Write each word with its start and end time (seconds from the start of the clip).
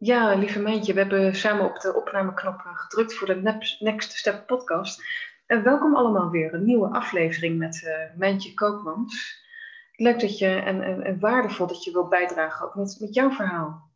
Ja, 0.00 0.34
lieve 0.34 0.60
Mijntje, 0.60 0.92
we 0.92 1.00
hebben 1.00 1.34
samen 1.34 1.64
op 1.64 1.80
de 1.80 1.94
opnameknop 1.94 2.60
eh, 2.64 2.78
gedrukt 2.78 3.14
voor 3.14 3.26
de 3.26 3.64
Next 3.78 4.12
Step 4.12 4.46
podcast. 4.46 5.02
En 5.46 5.62
welkom 5.62 5.96
allemaal 5.96 6.30
weer, 6.30 6.54
een 6.54 6.64
nieuwe 6.64 6.88
aflevering 6.88 7.58
met 7.58 7.82
uh, 7.84 8.16
Mijntje 8.16 8.54
Koopmans. 8.54 9.42
Leuk 9.92 10.20
dat 10.20 10.38
je 10.38 10.46
en, 10.46 10.82
en, 10.82 11.02
en, 11.02 11.18
waardevol 11.20 11.66
dat 11.66 11.84
je 11.84 11.92
wilt 11.92 12.08
bijdragen, 12.08 12.66
ook 12.66 12.74
met, 12.74 12.96
met 13.00 13.14
jouw 13.14 13.30
verhaal. 13.30 13.90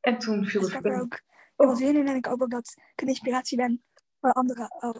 En 0.00 0.18
toen 0.18 0.44
viel 0.44 0.60
de 0.60 0.70
verbinding. 0.70 1.14
Ik 1.14 1.22
er 1.56 1.76
zin 1.76 1.96
in 1.96 2.08
en 2.08 2.16
ik 2.16 2.26
hoop 2.26 2.42
ook 2.42 2.50
dat 2.50 2.74
ik 2.92 3.00
een 3.00 3.08
inspiratie 3.08 3.56
ben 3.56 3.84
voor 4.20 4.32
anderen. 4.32 4.70
Oh. 4.80 4.96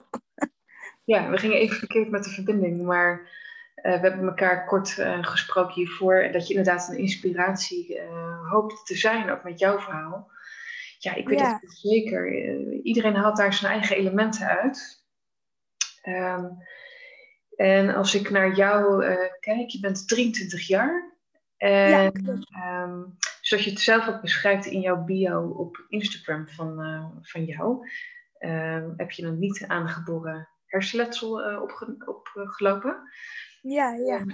Ja, 1.04 1.30
we 1.30 1.38
gingen 1.38 1.56
even 1.56 1.76
verkeerd 1.76 2.10
met 2.10 2.24
de 2.24 2.30
verbinding, 2.30 2.82
maar 2.82 3.20
eh, 3.20 3.26
we 3.82 3.88
hebben 3.88 4.26
elkaar 4.26 4.66
kort 4.66 4.98
uh, 4.98 5.18
gesproken 5.20 5.74
hiervoor. 5.74 6.28
Dat 6.32 6.48
je 6.48 6.54
inderdaad 6.54 6.88
een 6.88 6.98
inspiratie 6.98 7.96
uh, 7.96 8.50
hoopt 8.50 8.86
te 8.86 8.96
zijn, 8.96 9.30
ook 9.30 9.42
met 9.42 9.58
jouw 9.58 9.78
verhaal. 9.78 10.30
Ja, 10.98 11.14
ik 11.14 11.28
weet 11.28 11.38
ja. 11.38 11.58
het 11.60 11.72
zeker. 11.72 12.32
iedereen 12.82 13.14
haalt 13.14 13.36
daar 13.36 13.54
zijn 13.54 13.72
eigen 13.72 13.96
elementen 13.96 14.46
uit. 14.46 15.04
Um, 16.04 16.58
en 17.56 17.94
als 17.94 18.14
ik 18.14 18.30
naar 18.30 18.54
jou 18.54 19.04
kijk, 19.40 19.68
je 19.68 19.80
bent 19.80 20.08
23 20.08 20.66
jaar. 20.66 21.16
En 21.56 21.90
ja, 21.90 22.84
um, 22.84 23.16
zoals 23.40 23.64
je 23.64 23.70
het 23.70 23.80
zelf 23.80 24.08
ook 24.08 24.20
beschrijft 24.20 24.66
in 24.66 24.80
jouw 24.80 25.04
bio 25.04 25.48
op 25.48 25.84
Instagram 25.88 26.48
van, 26.48 26.76
van 27.22 27.44
jou, 27.44 27.88
um, 28.38 28.94
heb 28.96 29.10
je 29.10 29.26
een 29.26 29.38
niet 29.38 29.64
aangeboren 29.66 30.48
hersenletsel 30.72 31.60
opgelopen. 31.60 32.90
Op, 32.90 33.08
ja, 33.62 33.92
ja. 33.92 34.24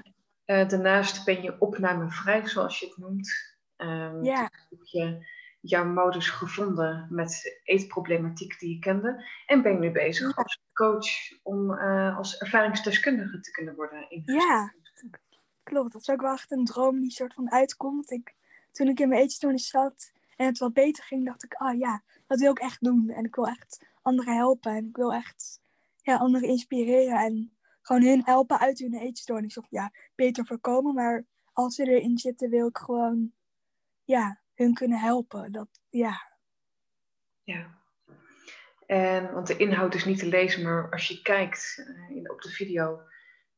Uh, 0.47 0.69
daarnaast 0.69 1.25
ben 1.25 1.43
je 1.43 1.61
opnamevrij, 1.61 2.47
zoals 2.47 2.79
je 2.79 2.87
het 2.87 2.97
noemt. 2.97 3.57
Um, 3.77 4.25
ja. 4.25 4.51
Heb 4.71 4.83
je 4.83 5.27
jouw 5.61 5.85
modus 5.85 6.31
gevonden 6.31 7.07
met 7.11 7.61
eetproblematiek 7.65 8.59
die 8.59 8.75
je 8.75 8.79
kende. 8.79 9.25
En 9.47 9.63
ben 9.63 9.73
je 9.73 9.79
nu 9.79 9.91
bezig 9.91 10.37
als 10.37 10.61
coach 10.73 11.09
om 11.43 11.71
uh, 11.71 12.17
als 12.17 12.39
ervaringsdeskundige 12.39 13.41
te 13.41 13.51
kunnen 13.51 13.75
worden. 13.75 14.23
Ja, 14.25 14.73
klopt. 15.63 15.93
Dat 15.93 16.01
is 16.01 16.11
ook 16.11 16.21
wel 16.21 16.33
echt 16.33 16.53
een 16.53 16.65
droom 16.65 17.01
die 17.01 17.11
soort 17.11 17.35
van 17.35 17.51
uitkomt. 17.51 18.11
Ik, 18.11 18.35
toen 18.73 18.89
ik 18.89 19.01
in 19.01 19.09
mijn 19.09 19.21
eetstoornis 19.21 19.69
zat 19.69 20.13
en 20.37 20.47
het 20.47 20.59
wat 20.59 20.73
beter 20.73 21.05
ging, 21.05 21.25
dacht 21.25 21.45
ik, 21.45 21.55
ah 21.55 21.73
oh, 21.73 21.79
ja, 21.79 22.03
dat 22.27 22.41
wil 22.41 22.51
ik 22.51 22.59
echt 22.59 22.85
doen. 22.85 23.11
En 23.11 23.25
ik 23.25 23.35
wil 23.35 23.47
echt 23.47 23.87
anderen 24.03 24.37
helpen. 24.37 24.73
En 24.73 24.87
ik 24.89 24.97
wil 24.97 25.13
echt 25.13 25.61
ja, 26.09 26.17
anderen 26.17 26.49
inspireren. 26.49 27.19
En 27.19 27.57
gewoon 27.83 28.03
hun 28.03 28.23
helpen 28.25 28.59
uit 28.59 28.79
hun 28.79 28.95
eetstoornis. 28.95 29.59
Of 29.59 29.67
ja, 29.71 29.93
beter 30.15 30.47
voorkomen. 30.47 30.95
Maar 30.95 31.25
als 31.53 31.75
ze 31.75 31.85
erin 31.85 32.19
zitten, 32.19 32.51
wil 32.51 32.69
ik 32.69 32.79
gewoon 32.79 33.33
ja, 34.05 34.41
hun 34.55 34.75
kunnen 34.75 34.99
helpen. 34.99 35.53
Dat, 35.53 35.69
ja. 35.89 36.37
Ja. 37.43 37.77
En, 38.87 39.33
want 39.33 39.47
de 39.47 39.57
inhoud 39.57 39.95
is 39.95 40.05
niet 40.05 40.19
te 40.19 40.27
lezen, 40.27 40.63
maar 40.63 40.91
als 40.91 41.09
je 41.09 41.23
kijkt 41.23 41.85
uh, 41.89 42.17
in, 42.17 42.31
op 42.31 42.43
de 42.43 42.49
video, 42.49 43.01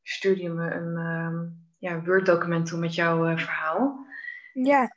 stuurde 0.03 0.41
je 0.41 0.49
me 0.49 0.71
een 0.71 0.97
uh, 0.97 1.51
ja, 1.77 2.03
Word-document 2.03 2.65
toe 2.65 2.79
met 2.79 2.95
jouw 2.95 3.29
uh, 3.29 3.37
verhaal. 3.37 4.05
Ja. 4.53 4.95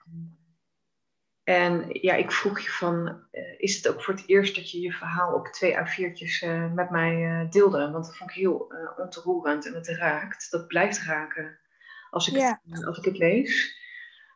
En 1.43 1.89
ja, 1.89 2.15
ik 2.15 2.33
vroeg 2.33 2.61
je 2.61 2.71
van, 2.71 3.27
uh, 3.33 3.54
is 3.65 3.77
het 3.77 3.89
ook 3.89 4.03
voor 4.03 4.15
het 4.15 4.23
eerst 4.27 4.55
dat 4.55 4.71
je 4.71 4.81
je 4.81 4.93
verhaal 4.93 5.35
op 5.35 5.47
twee 5.47 5.77
A4'tjes 5.77 6.47
uh, 6.47 6.73
met 6.73 6.91
mij 6.91 7.15
uh, 7.17 7.51
deelde? 7.51 7.79
Want 7.79 8.05
dat 8.05 8.17
vond 8.17 8.31
ik 8.31 8.37
heel 8.37 8.73
ontroerend 8.97 9.67
en 9.67 9.75
het 9.75 9.89
raakt. 9.89 10.51
Dat 10.51 10.67
blijft 10.67 11.03
raken 11.03 11.59
als 12.11 12.29
ik, 12.29 12.43
het, 12.43 12.87
als 12.87 12.99
ik 12.99 13.05
het 13.05 13.19
lees. 13.19 13.83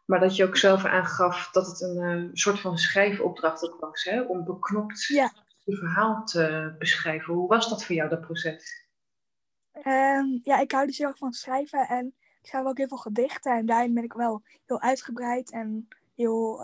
Maar 0.06 0.21
dat 0.21 0.37
je 0.37 0.45
ook 0.45 0.56
zelf 0.56 0.84
aangaf 0.84 1.51
dat 1.51 1.67
het 1.67 1.81
een 1.81 2.31
soort 2.33 2.61
van 2.61 2.79
schrijfopdracht 2.79 3.71
ook 3.71 3.81
was, 3.81 4.05
hè? 4.05 4.23
om 4.23 4.45
beknopt 4.45 5.06
je 5.06 5.77
verhaal 5.77 6.25
te 6.25 6.75
beschrijven. 6.78 7.34
Hoe 7.34 7.49
was 7.49 7.69
dat 7.69 7.84
voor 7.84 7.95
jou, 7.95 8.09
dat 8.09 8.21
proces? 8.21 8.87
Um, 9.87 10.41
ja, 10.43 10.59
ik 10.59 10.72
hou 10.72 10.87
dus 10.87 10.99
heel 10.99 11.09
erg 11.09 11.19
van 11.19 11.33
schrijven 11.33 11.89
en 11.89 12.06
ik 12.41 12.47
schrijf 12.47 12.65
ook 12.65 12.78
heel 12.78 12.89
veel 12.89 12.97
gedichten 12.97 13.56
en 13.56 13.66
daarin 13.66 13.95
ben 13.95 14.05
ik 14.05 14.12
wel 14.12 14.43
heel 14.66 14.81
uitgebreid 14.81 15.53
en 15.53 15.89
heel. 16.15 16.60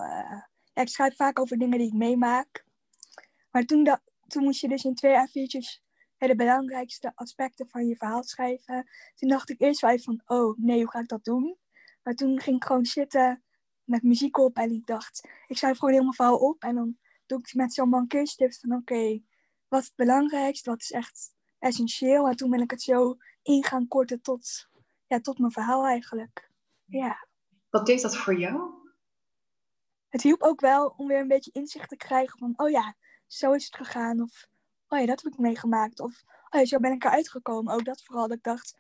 Ik 0.75 0.89
schrijf 0.89 1.17
vaak 1.17 1.39
over 1.39 1.59
dingen 1.59 1.79
die 1.79 1.87
ik 1.87 1.93
meemaak. 1.93 2.65
Maar 3.51 3.65
toen, 3.65 3.85
dat, 3.85 4.01
toen 4.27 4.43
moest 4.43 4.61
je 4.61 4.69
dus 4.69 4.85
in 4.85 4.95
twee 4.95 5.15
A4'tjes 5.15 5.85
de 6.29 6.37
belangrijkste 6.37 7.13
aspecten 7.15 7.69
van 7.69 7.87
je 7.87 7.97
verhaal 7.97 8.23
schrijven. 8.23 8.89
Toen 9.15 9.29
dacht 9.29 9.51
ik 9.51 9.61
eerst 9.61 9.81
wel 9.81 9.91
even 9.91 10.05
van, 10.05 10.39
oh 10.39 10.59
nee, 10.59 10.79
hoe 10.79 10.91
ga 10.91 10.99
ik 10.99 11.09
dat 11.09 11.25
doen? 11.25 11.57
Maar 12.03 12.15
toen 12.15 12.41
ging 12.41 12.57
ik 12.57 12.65
gewoon 12.65 12.85
zitten 12.85 13.43
met 13.85 14.03
muziek 14.03 14.39
op 14.39 14.57
en 14.57 14.71
ik 14.71 14.87
dacht, 14.87 15.29
ik 15.47 15.57
schrijf 15.57 15.79
gewoon 15.79 15.95
helemaal 15.95 16.15
verhaal 16.15 16.39
op. 16.39 16.63
En 16.63 16.75
dan 16.75 16.99
doe 17.27 17.39
ik 17.39 17.55
met 17.55 17.73
zo'n 17.73 17.89
mankeerstift 17.89 18.61
van, 18.61 18.73
oké, 18.73 19.23
wat 19.69 19.81
is 19.81 19.87
het 19.87 19.97
belangrijkste? 19.97 20.71
Wat 20.71 20.81
is 20.81 20.91
echt 20.91 21.35
essentieel? 21.59 22.29
En 22.29 22.37
toen 22.37 22.51
ben 22.51 22.61
ik 22.61 22.71
het 22.71 22.83
zo 22.83 23.17
in 23.43 23.65
gaan 23.65 23.89
korten 23.89 24.23
tot, 24.23 24.69
ja, 25.07 25.21
tot 25.21 25.39
mijn 25.39 25.53
verhaal 25.53 25.87
eigenlijk. 25.87 26.51
Ja. 26.85 27.27
Wat 27.71 27.87
deed 27.87 28.03
dat 28.03 28.17
voor 28.17 28.39
jou? 28.39 28.84
Het 30.15 30.23
hielp 30.23 30.43
ook 30.43 30.61
wel 30.61 30.95
om 30.97 31.07
weer 31.07 31.21
een 31.21 31.29
beetje 31.29 31.51
inzicht 31.53 31.89
te 31.89 31.97
krijgen 31.97 32.39
van, 32.39 32.53
oh 32.57 32.71
ja, 32.71 32.95
zo 33.27 33.53
is 33.53 33.65
het 33.65 33.77
gegaan. 33.77 34.21
Of, 34.21 34.47
oh 34.89 34.99
ja, 34.99 35.07
dat 35.07 35.23
heb 35.23 35.33
ik 35.33 35.39
meegemaakt. 35.39 36.01
Of, 36.01 36.23
oh 36.51 36.61
ja, 36.61 36.67
zo 36.67 36.79
ben 36.79 36.93
ik 36.93 37.05
eruit 37.05 37.31
gekomen. 37.31 37.75
Ook 37.75 37.85
dat 37.85 38.03
vooral, 38.03 38.29
dat 38.29 38.37
ik 38.37 38.43
dacht, 38.43 38.79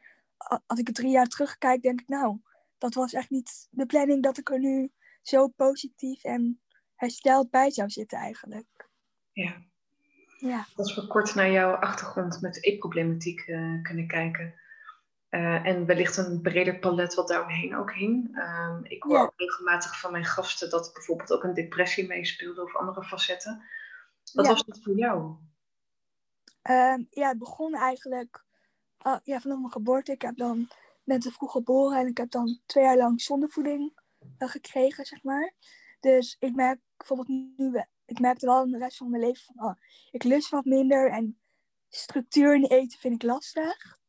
als 0.66 0.78
ik 0.78 0.94
drie 0.94 1.10
jaar 1.10 1.26
terugkijk, 1.26 1.82
denk 1.82 2.00
ik, 2.00 2.08
nou, 2.08 2.38
dat 2.78 2.94
was 2.94 3.12
echt 3.12 3.30
niet 3.30 3.68
de 3.70 3.86
planning 3.86 4.22
dat 4.22 4.38
ik 4.38 4.50
er 4.50 4.58
nu 4.58 4.92
zo 5.22 5.48
positief 5.48 6.24
en 6.24 6.60
hersteld 6.94 7.50
bij 7.50 7.70
zou 7.70 7.90
zitten 7.90 8.18
eigenlijk. 8.18 8.88
Ja. 9.32 9.62
ja. 10.38 10.66
Als 10.76 10.94
we 10.94 11.06
kort 11.06 11.34
naar 11.34 11.50
jouw 11.50 11.74
achtergrond 11.74 12.40
met 12.40 12.64
eetproblematiek 12.64 13.46
uh, 13.46 13.82
kunnen 13.82 14.06
kijken. 14.06 14.54
Uh, 15.34 15.66
en 15.66 15.86
wellicht 15.86 16.16
een 16.16 16.40
breder 16.40 16.78
palet 16.78 17.14
wat 17.14 17.28
daaromheen 17.28 17.76
ook 17.76 17.92
hing. 17.92 18.36
Um, 18.36 18.84
ik 18.84 19.02
hoor 19.02 19.18
ook 19.18 19.32
regelmatig 19.36 20.00
van 20.00 20.12
mijn 20.12 20.24
gasten 20.24 20.70
dat 20.70 20.90
bijvoorbeeld 20.94 21.32
ook 21.32 21.44
een 21.44 21.54
depressie 21.54 22.06
meespeelde 22.06 22.62
of 22.62 22.76
andere 22.76 23.04
facetten. 23.04 23.62
Wat 24.32 24.46
was 24.46 24.64
dat 24.64 24.80
voor 24.82 24.96
jou? 24.96 25.36
Um, 26.62 27.06
ja, 27.10 27.28
het 27.28 27.38
begon 27.38 27.74
eigenlijk 27.74 28.44
uh, 29.06 29.16
ja, 29.22 29.40
vanaf 29.40 29.58
mijn 29.58 29.72
geboorte. 29.72 30.12
Ik 30.12 30.22
heb 30.22 30.36
dan, 30.36 30.68
ben 31.04 31.20
te 31.20 31.32
vroeg 31.32 31.52
geboren 31.52 31.98
en 31.98 32.06
ik 32.06 32.16
heb 32.16 32.30
dan 32.30 32.60
twee 32.66 32.84
jaar 32.84 32.96
lang 32.96 33.20
zondevoeding 33.20 33.92
uh, 34.38 34.48
gekregen, 34.48 35.04
zeg 35.04 35.22
maar. 35.22 35.54
Dus 36.00 36.36
ik 36.38 36.54
merk 36.54 36.80
bijvoorbeeld 36.96 37.28
nu, 37.28 37.82
ik 38.04 38.18
merkte 38.18 38.46
wel 38.46 38.64
in 38.64 38.70
de 38.70 38.78
rest 38.78 38.96
van 38.96 39.10
mijn 39.10 39.22
leven 39.22 39.44
van, 39.44 39.66
oh, 39.66 39.74
ik 40.10 40.22
lust 40.22 40.50
wat 40.50 40.64
minder 40.64 41.10
en 41.10 41.38
structuur 41.88 42.54
in 42.54 42.64
eten 42.64 42.98
vind 42.98 43.14
ik 43.14 43.22
lastig. 43.22 44.02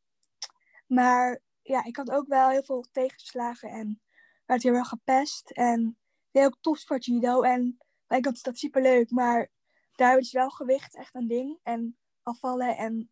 Maar 0.85 1.41
ja, 1.61 1.83
ik 1.83 1.95
had 1.95 2.11
ook 2.11 2.27
wel 2.27 2.49
heel 2.49 2.63
veel 2.63 2.85
tegenslagen 2.91 3.69
en 3.69 4.01
werd 4.45 4.63
heel 4.63 4.73
erg 4.73 4.87
gepest. 4.87 5.51
En 5.51 5.97
deed 6.31 6.45
ook 6.45 6.57
topsport 6.61 7.05
judo. 7.05 7.41
En 7.41 7.77
ik 8.07 8.23
vond 8.23 8.43
dat 8.43 8.57
super 8.57 8.81
leuk. 8.81 9.09
Maar 9.09 9.49
daar 9.91 10.17
is 10.17 10.31
wel 10.31 10.49
gewicht 10.49 10.95
echt 10.95 11.15
een 11.15 11.27
ding. 11.27 11.59
En 11.63 11.97
afvallen. 12.23 12.77
En 12.77 13.09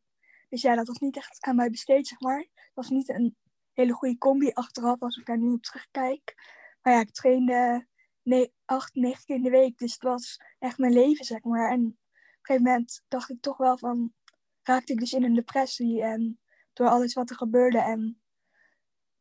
dus 0.50 0.62
ja, 0.62 0.76
dat 0.76 0.88
was 0.88 1.00
niet 1.00 1.18
echt 1.18 1.44
aan 1.44 1.56
mij 1.56 1.70
besteed, 1.70 2.08
zeg 2.08 2.20
maar. 2.20 2.40
Het 2.40 2.72
was 2.74 2.90
niet 2.90 3.10
een 3.10 3.38
hele 3.74 3.94
goede 3.94 4.18
combi 4.18 4.52
achteraf 4.52 5.02
als 5.02 5.18
ik 5.18 5.26
daar 5.26 5.38
nu 5.38 5.52
op 5.52 5.64
terugkijk. 5.64 6.34
Maar 6.82 6.94
ja, 6.94 7.00
ik 7.00 7.12
trainde 7.12 7.88
acht, 8.66 8.96
negen 8.96 9.26
keer 9.26 9.36
in 9.36 9.44
de 9.44 9.50
week. 9.50 9.78
Dus 9.78 9.94
het 9.94 10.04
was 10.04 10.42
echt 10.60 10.78
mijn 10.78 10.94
leven, 10.94 11.26
zeg 11.26 11.44
maar. 11.44 11.72
En 11.72 11.80
op 11.80 11.86
een 11.86 11.98
gegeven 12.42 12.72
moment 12.72 13.04
dacht 13.08 13.30
ik 13.30 13.42
toch 13.42 13.58
wel 13.58 13.78
van... 13.78 14.14
Raakte 14.64 14.94
ik 14.94 15.00
dus 15.00 15.14
in 15.14 15.24
een 15.24 15.34
depressie. 15.34 16.04
En 16.04 16.40
door 16.74 16.90
alles 16.90 17.14
wat 17.14 17.30
er 17.30 17.36
gebeurde. 17.36 17.80
En 17.80 18.22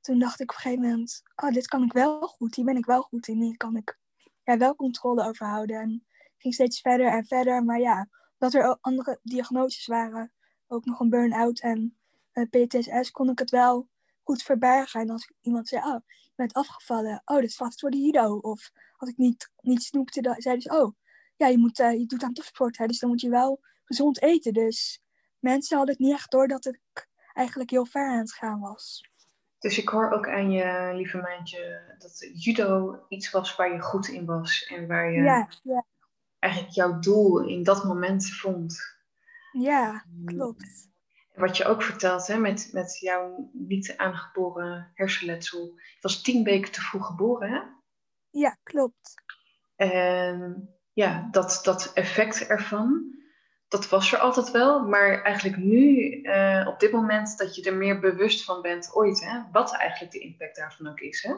toen 0.00 0.18
dacht 0.18 0.40
ik 0.40 0.50
op 0.50 0.56
een 0.56 0.62
gegeven 0.62 0.88
moment, 0.88 1.22
oh, 1.36 1.50
dit 1.50 1.66
kan 1.66 1.82
ik 1.82 1.92
wel 1.92 2.20
goed, 2.20 2.54
hier 2.54 2.64
ben 2.64 2.76
ik 2.76 2.86
wel 2.86 3.02
goed 3.02 3.28
in, 3.28 3.42
hier 3.42 3.56
kan 3.56 3.76
ik 3.76 3.98
ja, 4.44 4.56
wel 4.56 4.76
controle 4.76 5.24
over 5.24 5.46
houden. 5.46 5.80
En 5.80 6.06
ging 6.38 6.54
steeds 6.54 6.80
verder 6.80 7.06
en 7.06 7.26
verder, 7.26 7.64
maar 7.64 7.80
ja, 7.80 8.08
dat 8.38 8.54
er 8.54 8.64
ook 8.64 8.78
andere 8.80 9.18
diagnoses 9.22 9.86
waren, 9.86 10.32
ook 10.66 10.84
nog 10.84 11.00
een 11.00 11.10
burn-out 11.10 11.60
en 11.60 11.96
uh, 12.32 12.46
eh, 12.50 12.66
PTSS, 12.66 13.10
kon 13.10 13.30
ik 13.30 13.38
het 13.38 13.50
wel 13.50 13.88
goed 14.22 14.42
verbergen. 14.42 15.00
En 15.00 15.10
als 15.10 15.32
iemand 15.40 15.68
zei, 15.68 15.84
oh, 15.84 16.00
je 16.06 16.32
bent 16.34 16.52
afgevallen, 16.52 17.22
oh, 17.24 17.42
is 17.42 17.56
vast 17.56 17.80
voor 17.80 17.90
de 17.90 17.98
judo. 17.98 18.36
Of 18.36 18.70
als 18.96 19.10
ik 19.10 19.16
niet, 19.16 19.50
niet 19.56 19.82
snoepte, 19.82 20.20
dan 20.20 20.34
zeiden 20.38 20.62
ze, 20.62 20.80
oh, 20.80 20.94
ja, 21.36 21.46
je, 21.46 21.58
moet, 21.58 21.78
uh, 21.78 21.92
je 21.92 22.06
doet 22.06 22.22
aan 22.22 22.32
topsport, 22.32 22.78
hè, 22.78 22.86
dus 22.86 22.98
dan 22.98 23.08
moet 23.08 23.20
je 23.20 23.28
wel 23.28 23.60
gezond 23.84 24.22
eten. 24.22 24.52
Dus 24.52 25.02
mensen 25.38 25.76
hadden 25.76 25.94
het 25.94 26.04
niet 26.04 26.14
echt 26.14 26.30
door 26.30 26.48
dat 26.48 26.66
ik 26.66 27.08
eigenlijk 27.32 27.70
heel 27.70 27.86
ver 27.86 28.08
aan 28.08 28.18
het 28.18 28.32
gaan 28.32 28.60
was. 28.60 29.10
Dus 29.58 29.78
ik 29.78 29.88
hoor 29.88 30.10
ook 30.10 30.28
aan 30.28 30.50
je, 30.50 30.90
lieve 30.94 31.16
meisje, 31.16 31.94
dat 31.98 32.30
judo 32.34 32.98
iets 33.08 33.30
was 33.30 33.56
waar 33.56 33.72
je 33.72 33.80
goed 33.80 34.08
in 34.08 34.24
was. 34.24 34.64
En 34.64 34.86
waar 34.86 35.12
je 35.12 35.22
ja, 35.22 35.48
ja. 35.62 35.84
eigenlijk 36.38 36.74
jouw 36.74 36.98
doel 36.98 37.38
in 37.46 37.62
dat 37.62 37.84
moment 37.84 38.30
vond. 38.30 38.80
Ja, 39.52 40.04
klopt. 40.24 40.90
Wat 41.34 41.56
je 41.56 41.64
ook 41.64 41.82
vertelt 41.82 42.26
hè, 42.26 42.36
met, 42.36 42.70
met 42.72 42.98
jouw 42.98 43.50
niet 43.52 43.96
aangeboren 43.96 44.90
hersenletsel. 44.94 45.64
Je 45.76 45.98
was 46.00 46.22
tien 46.22 46.44
weken 46.44 46.72
te 46.72 46.80
vroeg 46.80 47.06
geboren, 47.06 47.50
hè? 47.50 47.60
Ja, 48.30 48.58
klopt. 48.62 49.14
En 49.76 50.68
ja, 50.92 51.28
dat, 51.30 51.60
dat 51.62 51.92
effect 51.92 52.46
ervan, 52.46 53.11
dat 53.72 53.88
was 53.88 54.12
er 54.12 54.18
altijd 54.18 54.50
wel. 54.50 54.82
Maar 54.82 55.22
eigenlijk 55.22 55.56
nu, 55.56 56.10
eh, 56.22 56.66
op 56.68 56.80
dit 56.80 56.92
moment, 56.92 57.38
dat 57.38 57.56
je 57.56 57.62
er 57.62 57.74
meer 57.74 58.00
bewust 58.00 58.44
van 58.44 58.62
bent 58.62 58.94
ooit, 58.94 59.24
hè? 59.24 59.42
Wat 59.52 59.74
eigenlijk 59.74 60.12
de 60.12 60.18
impact 60.18 60.56
daarvan 60.56 60.88
ook 60.88 61.00
is, 61.00 61.22
hè? 61.22 61.34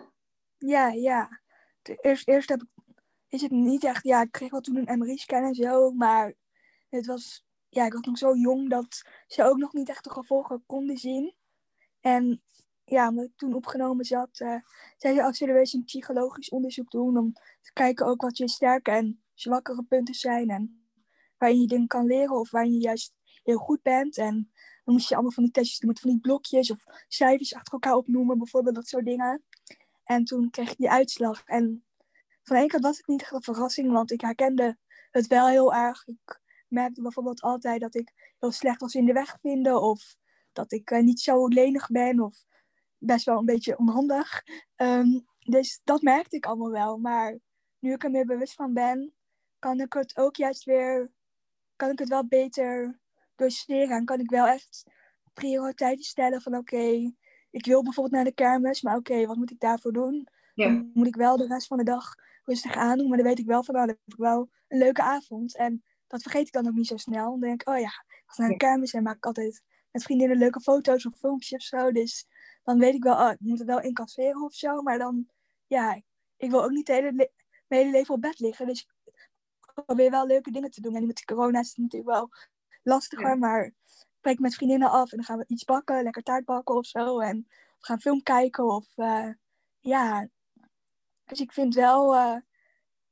Ja, 0.58 0.88
ja. 0.88 1.40
Eerst, 1.82 2.28
eerst 2.28 2.48
heb 2.48 2.62
is 3.28 3.42
het 3.42 3.50
niet 3.50 3.84
echt, 3.84 4.04
ja, 4.04 4.22
ik 4.22 4.32
kreeg 4.32 4.50
wel 4.50 4.60
toen 4.60 4.76
een 4.76 4.98
MRI-scan 4.98 5.42
en 5.42 5.54
zo, 5.54 5.90
maar 5.90 6.34
het 6.88 7.06
was, 7.06 7.46
ja, 7.68 7.86
ik 7.86 7.92
was 7.92 8.02
nog 8.02 8.18
zo 8.18 8.36
jong 8.36 8.70
dat 8.70 9.02
ze 9.26 9.44
ook 9.44 9.56
nog 9.56 9.72
niet 9.72 9.88
echt 9.88 10.04
de 10.04 10.10
gevolgen 10.10 10.62
konden 10.66 10.96
zien. 10.96 11.34
En 12.00 12.42
ja, 12.84 13.08
omdat 13.08 13.24
ik 13.24 13.36
toen 13.36 13.54
opgenomen 13.54 14.04
zat, 14.04 14.40
uh, 14.40 14.56
zei 14.96 15.14
ze, 15.14 15.22
als 15.22 15.38
zullen 15.38 15.54
we 15.54 15.60
eens 15.60 15.72
een 15.72 15.84
psychologisch 15.84 16.48
onderzoek 16.48 16.90
doen 16.90 17.16
om 17.18 17.32
te 17.60 17.72
kijken 17.72 18.06
ook 18.06 18.22
wat 18.22 18.38
je 18.38 18.48
sterke 18.48 18.90
en 18.90 19.22
zwakkere 19.34 19.82
punten 19.82 20.14
zijn 20.14 20.50
en 20.50 20.83
waarin 21.38 21.60
je 21.60 21.66
dingen 21.66 21.86
kan 21.86 22.06
leren 22.06 22.36
of 22.36 22.50
waarin 22.50 22.72
je 22.72 22.80
juist 22.80 23.14
heel 23.42 23.58
goed 23.58 23.82
bent. 23.82 24.16
En 24.16 24.52
dan 24.84 24.94
moest 24.94 25.08
je 25.08 25.14
allemaal 25.14 25.32
van 25.32 25.42
die 25.42 25.52
testjes 25.52 25.78
doen 25.78 25.96
van 25.98 26.10
die 26.10 26.20
blokjes 26.20 26.70
of 26.70 26.84
cijfers 27.08 27.54
achter 27.54 27.72
elkaar 27.72 27.94
opnoemen, 27.96 28.38
bijvoorbeeld 28.38 28.74
dat 28.74 28.88
soort 28.88 29.04
dingen. 29.04 29.44
En 30.04 30.24
toen 30.24 30.50
kreeg 30.50 30.70
ik 30.70 30.76
die 30.76 30.90
uitslag. 30.90 31.42
En 31.44 31.84
van 32.42 32.56
één 32.56 32.68
kant 32.68 32.84
was 32.84 32.96
het 32.96 33.06
niet 33.06 33.22
echt 33.22 33.32
een 33.32 33.42
verrassing, 33.42 33.92
want 33.92 34.10
ik 34.10 34.20
herkende 34.20 34.78
het 35.10 35.26
wel 35.26 35.46
heel 35.46 35.74
erg. 35.74 36.06
Ik 36.06 36.40
merkte 36.68 37.02
bijvoorbeeld 37.02 37.40
altijd 37.40 37.80
dat 37.80 37.94
ik 37.94 38.34
heel 38.38 38.52
slecht 38.52 38.80
was 38.80 38.94
in 38.94 39.06
de 39.06 39.12
weg 39.12 39.38
vinden 39.40 39.82
of 39.82 40.16
dat 40.52 40.72
ik 40.72 40.90
uh, 40.90 41.02
niet 41.02 41.20
zo 41.20 41.46
lenig 41.46 41.88
ben 41.88 42.20
of 42.20 42.44
best 42.98 43.24
wel 43.24 43.38
een 43.38 43.44
beetje 43.44 43.78
onhandig. 43.78 44.42
Um, 44.76 45.26
dus 45.38 45.80
dat 45.84 46.02
merkte 46.02 46.36
ik 46.36 46.46
allemaal 46.46 46.70
wel. 46.70 46.98
Maar 46.98 47.38
nu 47.78 47.92
ik 47.92 48.04
er 48.04 48.10
meer 48.10 48.26
bewust 48.26 48.54
van 48.54 48.72
ben, 48.72 49.14
kan 49.58 49.80
ik 49.80 49.92
het 49.92 50.16
ook 50.16 50.36
juist 50.36 50.64
weer, 50.64 51.10
kan 51.76 51.90
ik 51.90 51.98
het 51.98 52.08
wel 52.08 52.26
beter 52.26 53.00
doseren. 53.36 53.96
En 53.96 54.04
kan 54.04 54.20
ik 54.20 54.30
wel 54.30 54.46
echt 54.46 54.84
prioriteiten 55.32 56.04
stellen 56.04 56.40
van 56.40 56.56
oké, 56.56 57.12
ik 57.50 57.66
wil 57.66 57.82
bijvoorbeeld 57.82 58.14
naar 58.14 58.24
de 58.24 58.34
kermis, 58.34 58.82
maar 58.82 58.96
oké, 58.96 59.26
wat 59.26 59.36
moet 59.36 59.50
ik 59.50 59.60
daarvoor 59.60 59.92
doen? 59.92 60.28
Ja. 60.54 60.66
Dan 60.66 60.90
moet 60.94 61.06
ik 61.06 61.16
wel 61.16 61.36
de 61.36 61.46
rest 61.46 61.66
van 61.66 61.78
de 61.78 61.84
dag 61.84 62.14
rustig 62.44 62.74
aandoen, 62.74 63.08
maar 63.08 63.16
dan 63.16 63.26
weet 63.26 63.38
ik 63.38 63.46
wel 63.46 63.64
van, 63.64 63.74
nou, 63.74 63.86
dan 63.86 63.96
heb 64.04 64.14
ik 64.14 64.20
wel 64.20 64.50
een 64.68 64.78
leuke 64.78 65.02
avond. 65.02 65.56
En 65.56 65.84
dat 66.06 66.22
vergeet 66.22 66.46
ik 66.46 66.52
dan 66.52 66.66
ook 66.66 66.74
niet 66.74 66.86
zo 66.86 66.96
snel. 66.96 67.30
Dan 67.30 67.40
denk 67.40 67.62
ik, 67.62 67.68
oh 67.68 67.78
ja, 67.78 68.04
ik 68.08 68.22
ga 68.26 68.42
naar 68.42 68.50
de 68.50 68.56
kermis 68.56 68.92
en 68.92 69.02
maak 69.02 69.16
ik 69.16 69.26
altijd 69.26 69.62
met 69.90 70.02
vriendinnen 70.02 70.36
leuke 70.36 70.60
foto's 70.60 71.06
of 71.06 71.18
filmpjes 71.18 71.52
of 71.52 71.62
zo. 71.62 71.92
Dus 71.92 72.26
dan 72.62 72.78
weet 72.78 72.94
ik 72.94 73.02
wel, 73.02 73.14
oh, 73.14 73.30
ik 73.30 73.40
moet 73.40 73.58
het 73.58 73.68
wel 73.68 73.80
incasseren 73.80 74.42
of 74.42 74.54
zo. 74.54 74.82
Maar 74.82 74.98
dan, 74.98 75.26
ja, 75.66 76.02
ik 76.36 76.50
wil 76.50 76.64
ook 76.64 76.70
niet 76.70 76.88
het 76.88 76.96
hele, 76.96 77.12
mijn 77.12 77.30
hele 77.68 77.90
leven 77.90 78.14
op 78.14 78.20
bed 78.20 78.38
liggen. 78.38 78.66
Dus 78.66 78.80
ik 78.80 78.93
probeer 79.74 80.10
wel 80.10 80.26
leuke 80.26 80.50
dingen 80.50 80.70
te 80.70 80.80
doen. 80.80 80.94
En 80.94 81.06
met 81.06 81.24
corona 81.24 81.60
is 81.60 81.68
het 81.68 81.76
natuurlijk 81.76 82.10
wel 82.10 82.28
lastiger, 82.82 83.38
maar 83.38 83.72
spreek 84.18 84.38
met 84.38 84.54
vriendinnen 84.54 84.90
af 84.90 85.10
en 85.10 85.16
dan 85.16 85.26
gaan 85.26 85.38
we 85.38 85.44
iets 85.46 85.64
bakken, 85.64 86.02
lekker 86.02 86.22
taart 86.22 86.44
bakken 86.44 86.74
of 86.74 86.86
zo. 86.86 87.20
En 87.20 87.46
we 87.48 87.86
gaan 87.86 88.00
film 88.00 88.22
kijken 88.22 88.64
of 88.64 88.86
uh, 88.96 89.28
ja. 89.80 90.28
Dus 91.24 91.40
ik 91.40 91.52
vind 91.52 91.74
wel, 91.74 92.14
uh, 92.14 92.36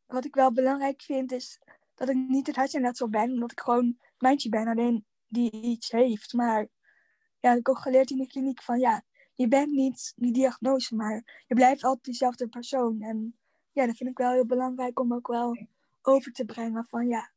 wat 0.07 0.25
ik 0.25 0.35
wel 0.35 0.53
belangrijk 0.53 1.03
vind 1.03 1.33
is 1.33 1.59
dat 1.95 2.09
ik 2.09 2.17
niet 2.17 2.47
het 2.47 2.57
hersenletsel 2.57 3.09
ben, 3.09 3.31
omdat 3.31 3.53
ik 3.53 3.61
gewoon 3.61 3.85
een 3.85 3.99
meisje 4.19 4.49
ben 4.49 4.69
alleen 4.69 5.07
die 5.27 5.51
iets 5.51 5.91
heeft. 5.91 6.33
Maar 6.33 6.69
ja, 7.41 7.51
ik 7.51 7.57
heb 7.57 7.69
ook 7.69 7.79
geleerd 7.79 8.11
in 8.11 8.19
de 8.19 8.27
kliniek 8.27 8.63
van 8.63 8.79
ja, 8.79 9.03
je 9.35 9.49
bent 9.49 9.71
niet 9.71 10.13
die 10.17 10.33
diagnose, 10.33 10.95
maar 10.95 11.43
je 11.47 11.55
blijft 11.55 11.85
altijd 11.85 12.05
dezelfde 12.05 12.49
persoon. 12.49 13.03
En 13.03 13.39
ja, 13.73 13.87
dat 13.87 13.97
vind 13.97 14.11
ik 14.11 14.19
wel 14.19 14.33
heel 14.33 14.47
belangrijk 14.47 15.01
om 15.01 15.15
ook 15.15 15.27
wel 15.27 15.67
over 16.03 16.33
te 16.33 16.45
brengen 16.45 16.85
van 16.85 17.09
ja, 17.09 17.33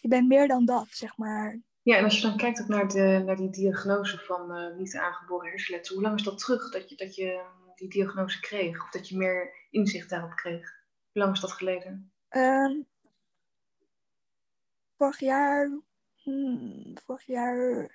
je 0.00 0.08
bent 0.08 0.28
meer 0.28 0.48
dan 0.48 0.64
dat, 0.64 0.86
zeg 0.90 1.16
maar. 1.16 1.60
Ja, 1.82 1.96
en 1.96 2.04
als 2.04 2.16
je 2.16 2.26
dan 2.26 2.36
kijkt 2.36 2.60
ook 2.60 2.68
naar, 2.68 2.88
de, 2.88 3.22
naar 3.26 3.36
die 3.36 3.50
diagnose 3.50 4.18
van 4.18 4.56
uh, 4.56 4.76
niet 4.76 4.96
aangeboren 4.96 5.48
hersenletsel, 5.48 5.94
hoe 5.94 6.04
lang 6.04 6.18
is 6.18 6.24
dat 6.24 6.38
terug 6.38 6.70
dat 6.70 6.88
je, 6.88 6.96
dat 6.96 7.14
je 7.14 7.44
die 7.74 7.88
diagnose 7.88 8.40
kreeg? 8.40 8.82
Of 8.82 8.90
dat 8.90 9.08
je 9.08 9.16
meer 9.16 9.66
inzicht 9.70 10.10
daarop 10.10 10.34
kreeg? 10.34 10.82
Hoe 11.12 11.22
lang 11.22 11.34
is 11.34 11.40
dat 11.40 11.52
geleden? 11.52 12.12
Um, 12.30 12.86
vorig 14.96 15.18
jaar, 15.18 15.80
hmm, 16.22 16.92
vorig 17.04 17.26
jaar 17.26 17.88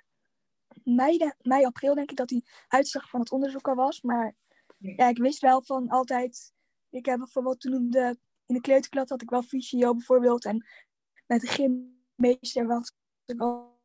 mei, 0.84 1.32
mei, 1.40 1.64
april 1.64 1.94
denk 1.94 2.10
ik 2.10 2.16
dat 2.16 2.28
die 2.28 2.44
uitslag 2.68 3.08
van 3.08 3.20
het 3.20 3.32
onderzoek 3.32 3.68
al 3.68 3.74
was. 3.74 4.02
Maar 4.02 4.34
ja, 4.78 5.08
ik 5.08 5.18
wist 5.18 5.40
wel 5.40 5.62
van 5.62 5.88
altijd, 5.88 6.52
ik 6.90 7.06
heb 7.06 7.18
bijvoorbeeld 7.18 7.60
toen 7.60 7.90
de, 7.90 8.18
in 8.50 8.56
de 8.56 8.62
kleuterklas 8.62 9.08
had 9.08 9.22
ik 9.22 9.30
wel 9.30 9.42
fysio 9.42 9.94
bijvoorbeeld. 9.94 10.44
En 10.44 10.66
met 11.26 11.40
de 11.40 11.46
gymmeester 11.46 12.66
was 12.66 12.92
ik 13.26 13.40
al 13.40 13.80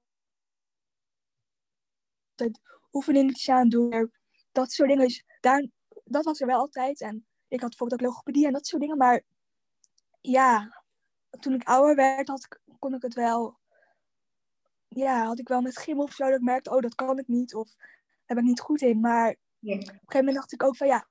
altijd 2.29 2.61
oefeningetjes 2.91 3.49
aan 3.49 3.69
doen. 3.69 4.11
Dat 4.51 4.71
soort 4.71 4.89
dingen. 4.89 5.05
Dus 5.05 5.23
daar, 5.39 5.67
dat 6.03 6.25
was 6.25 6.41
er 6.41 6.47
wel 6.47 6.59
altijd. 6.59 7.01
En 7.01 7.25
ik 7.47 7.59
had 7.61 7.69
bijvoorbeeld 7.69 8.01
ook 8.01 8.07
logopedie 8.07 8.45
en 8.45 8.53
dat 8.53 8.67
soort 8.67 8.81
dingen. 8.81 8.97
Maar 8.97 9.23
ja, 10.21 10.83
toen 11.39 11.53
ik 11.53 11.67
ouder 11.67 11.95
werd, 11.95 12.27
had 12.27 12.43
ik, 12.43 12.59
kon 12.79 12.93
ik 12.93 13.01
het 13.01 13.13
wel. 13.13 13.59
Ja, 14.87 15.25
had 15.25 15.39
ik 15.39 15.47
wel 15.47 15.61
met 15.61 15.77
gym 15.77 15.99
of 15.99 16.13
zo 16.13 16.25
dat 16.25 16.35
ik 16.35 16.45
merkte, 16.45 16.75
oh, 16.75 16.81
dat 16.81 16.95
kan 16.95 17.19
ik 17.19 17.27
niet. 17.27 17.55
Of 17.55 17.75
daar 18.25 18.35
ben 18.35 18.37
ik 18.37 18.43
niet 18.43 18.59
goed 18.59 18.81
in. 18.81 18.99
Maar 18.99 19.29
op 19.29 19.37
een 19.61 19.79
gegeven 19.81 20.03
moment 20.09 20.35
dacht 20.35 20.53
ik 20.53 20.63
ook 20.63 20.75
van 20.75 20.87
ja. 20.87 21.07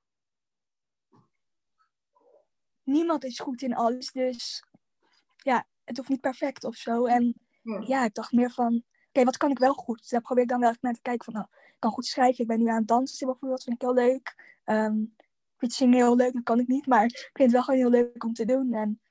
Niemand 2.85 3.23
is 3.23 3.39
goed 3.39 3.61
in 3.61 3.75
alles. 3.75 4.11
Dus 4.11 4.63
ja, 5.35 5.65
het 5.83 5.97
hoeft 5.97 6.09
niet 6.09 6.21
perfect 6.21 6.63
of 6.63 6.75
zo. 6.75 7.05
En 7.05 7.33
ja, 7.61 7.83
ja 7.85 8.03
ik 8.03 8.13
dacht 8.13 8.31
meer 8.31 8.51
van 8.51 8.83
okay, 9.15 9.23
wat 9.23 9.37
kan 9.37 9.51
ik 9.51 9.59
wel 9.59 9.73
goed? 9.73 10.09
daar 10.09 10.21
probeer 10.21 10.43
ik 10.43 10.49
dan 10.49 10.59
wel 10.59 10.75
naar 10.81 10.93
te 10.93 11.01
kijken 11.01 11.25
van, 11.25 11.33
nou, 11.33 11.45
ik 11.51 11.75
kan 11.79 11.91
goed 11.91 12.05
schrijven. 12.05 12.41
Ik 12.41 12.47
ben 12.47 12.59
nu 12.59 12.67
aan 12.67 12.77
het 12.77 12.87
dansen 12.87 13.27
bijvoorbeeld, 13.27 13.63
vind 13.63 13.75
ik 13.75 13.81
heel 13.81 13.93
leuk. 13.93 14.59
Um, 14.65 15.13
ik 15.17 15.61
vind 15.61 15.73
zingen 15.73 15.95
heel 15.95 16.15
leuk, 16.15 16.33
dat 16.33 16.43
kan 16.43 16.59
ik 16.59 16.67
niet. 16.67 16.85
Maar 16.85 17.05
ik 17.05 17.29
vind 17.33 17.51
het 17.51 17.51
wel 17.51 17.63
gewoon 17.63 17.79
heel 17.79 17.89
leuk 17.89 18.23
om 18.23 18.33
te 18.33 18.45
doen. 18.45 18.73
En 18.73 19.01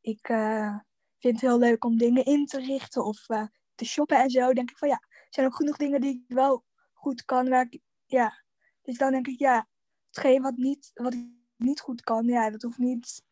ik 0.00 0.28
uh, 0.28 0.78
vind 1.18 1.40
het 1.40 1.50
heel 1.50 1.58
leuk 1.58 1.84
om 1.84 1.98
dingen 1.98 2.24
in 2.24 2.46
te 2.46 2.58
richten 2.58 3.04
of 3.04 3.28
uh, 3.28 3.46
te 3.74 3.84
shoppen 3.84 4.18
en 4.18 4.30
zo. 4.30 4.52
Denk 4.52 4.70
ik 4.70 4.78
van, 4.78 4.88
ja, 4.88 5.00
er 5.10 5.26
zijn 5.30 5.46
ook 5.46 5.54
genoeg 5.54 5.76
dingen 5.76 6.00
die 6.00 6.10
ik 6.10 6.34
wel 6.34 6.64
goed 6.92 7.24
kan. 7.24 7.48
Waar 7.48 7.66
ik, 7.70 7.80
ja. 8.06 8.42
Dus 8.82 8.98
dan 8.98 9.12
denk 9.12 9.26
ik, 9.26 9.38
ja, 9.38 9.68
hetgeen 10.06 10.42
wat, 10.42 10.56
niet, 10.56 10.90
wat 10.94 11.14
ik 11.14 11.28
niet 11.56 11.80
goed 11.80 12.02
kan, 12.02 12.26
ja, 12.26 12.50
dat 12.50 12.62
hoeft 12.62 12.78
niet 12.78 13.22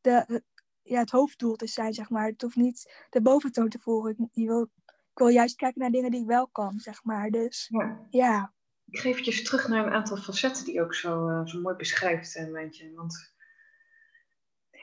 de, 0.00 0.42
ja, 0.82 0.98
het 1.00 1.10
hoofddoel 1.10 1.56
te 1.56 1.66
zijn, 1.66 1.94
zeg 1.94 2.10
maar. 2.10 2.26
Het 2.26 2.42
hoeft 2.42 2.56
niet 2.56 3.06
de 3.10 3.22
boventoon 3.22 3.68
te 3.68 3.78
voeren. 3.78 4.30
Je 4.32 4.46
wil 4.46 4.70
ik 5.18 5.24
wil 5.24 5.32
juist 5.32 5.56
kijken 5.56 5.80
naar 5.80 5.90
dingen 5.90 6.10
die 6.10 6.20
ik 6.20 6.26
wel 6.26 6.48
kan, 6.48 6.78
zeg 6.78 7.04
maar. 7.04 7.30
Dus 7.30 7.68
ja. 7.70 8.06
ja. 8.10 8.52
Ik 8.90 8.98
geef 8.98 9.18
je 9.18 9.42
terug 9.42 9.68
naar 9.68 9.86
een 9.86 9.92
aantal 9.92 10.16
facetten 10.16 10.64
die 10.64 10.74
je 10.74 10.82
ook 10.82 10.94
zo, 10.94 11.28
uh, 11.28 11.46
zo 11.46 11.60
mooi 11.60 11.76
beschrijft, 11.76 12.36
uh, 12.36 12.48
Mijntje. 12.48 12.94
Want 12.94 13.34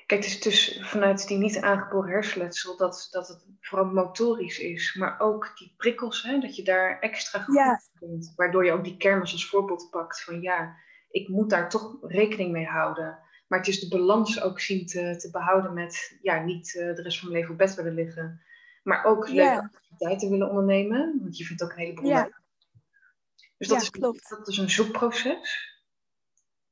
kijk, 0.05 0.23
het 0.23 0.25
is 0.25 0.41
dus 0.41 0.79
vanuit 0.81 1.27
die 1.27 1.37
niet 1.37 1.61
aangeboren 1.61 2.09
hersenletsel 2.09 2.77
dat, 2.77 3.07
dat 3.11 3.27
het 3.27 3.45
vooral 3.59 3.87
motorisch 3.87 4.59
is. 4.59 4.93
Maar 4.93 5.19
ook 5.19 5.51
die 5.57 5.73
prikkels, 5.77 6.23
hè, 6.23 6.39
dat 6.39 6.55
je 6.55 6.63
daar 6.63 6.99
extra 6.99 7.41
goed 7.41 7.55
ja. 7.55 7.81
bent. 7.99 8.33
Waardoor 8.35 8.65
je 8.65 8.71
ook 8.71 8.83
die 8.83 8.97
kermis 8.97 9.31
als 9.31 9.49
voorbeeld 9.49 9.87
pakt 9.89 10.23
van 10.23 10.41
ja, 10.41 10.75
ik 11.15 11.27
moet 11.27 11.49
daar 11.49 11.69
toch 11.69 11.97
rekening 12.01 12.51
mee 12.51 12.65
houden. 12.65 13.19
Maar 13.47 13.59
het 13.59 13.67
is 13.67 13.79
de 13.79 13.97
balans 13.97 14.41
ook 14.41 14.59
zien 14.59 14.85
te, 14.85 15.15
te 15.17 15.29
behouden 15.31 15.73
met 15.73 16.17
ja, 16.21 16.43
niet 16.43 16.73
uh, 16.73 16.95
de 16.95 17.01
rest 17.01 17.19
van 17.19 17.27
mijn 17.27 17.39
leven 17.39 17.53
op 17.53 17.59
bed 17.59 17.75
willen 17.75 17.93
liggen. 17.93 18.41
Maar 18.83 19.05
ook 19.05 19.29
leuke 19.29 19.61
activiteiten 19.61 20.29
willen 20.29 20.49
ondernemen. 20.49 21.19
Want 21.21 21.37
je 21.37 21.45
vindt 21.45 21.63
ook 21.63 21.71
een 21.71 21.77
heleboel 21.77 22.09
ja. 22.09 22.21
leuk. 22.21 22.41
Dus 23.57 23.67
dat, 23.67 23.81
is, 23.81 23.89
klopt. 23.89 24.29
dat 24.29 24.47
is 24.47 24.57
een 24.57 24.69
zoekproces. 24.69 25.73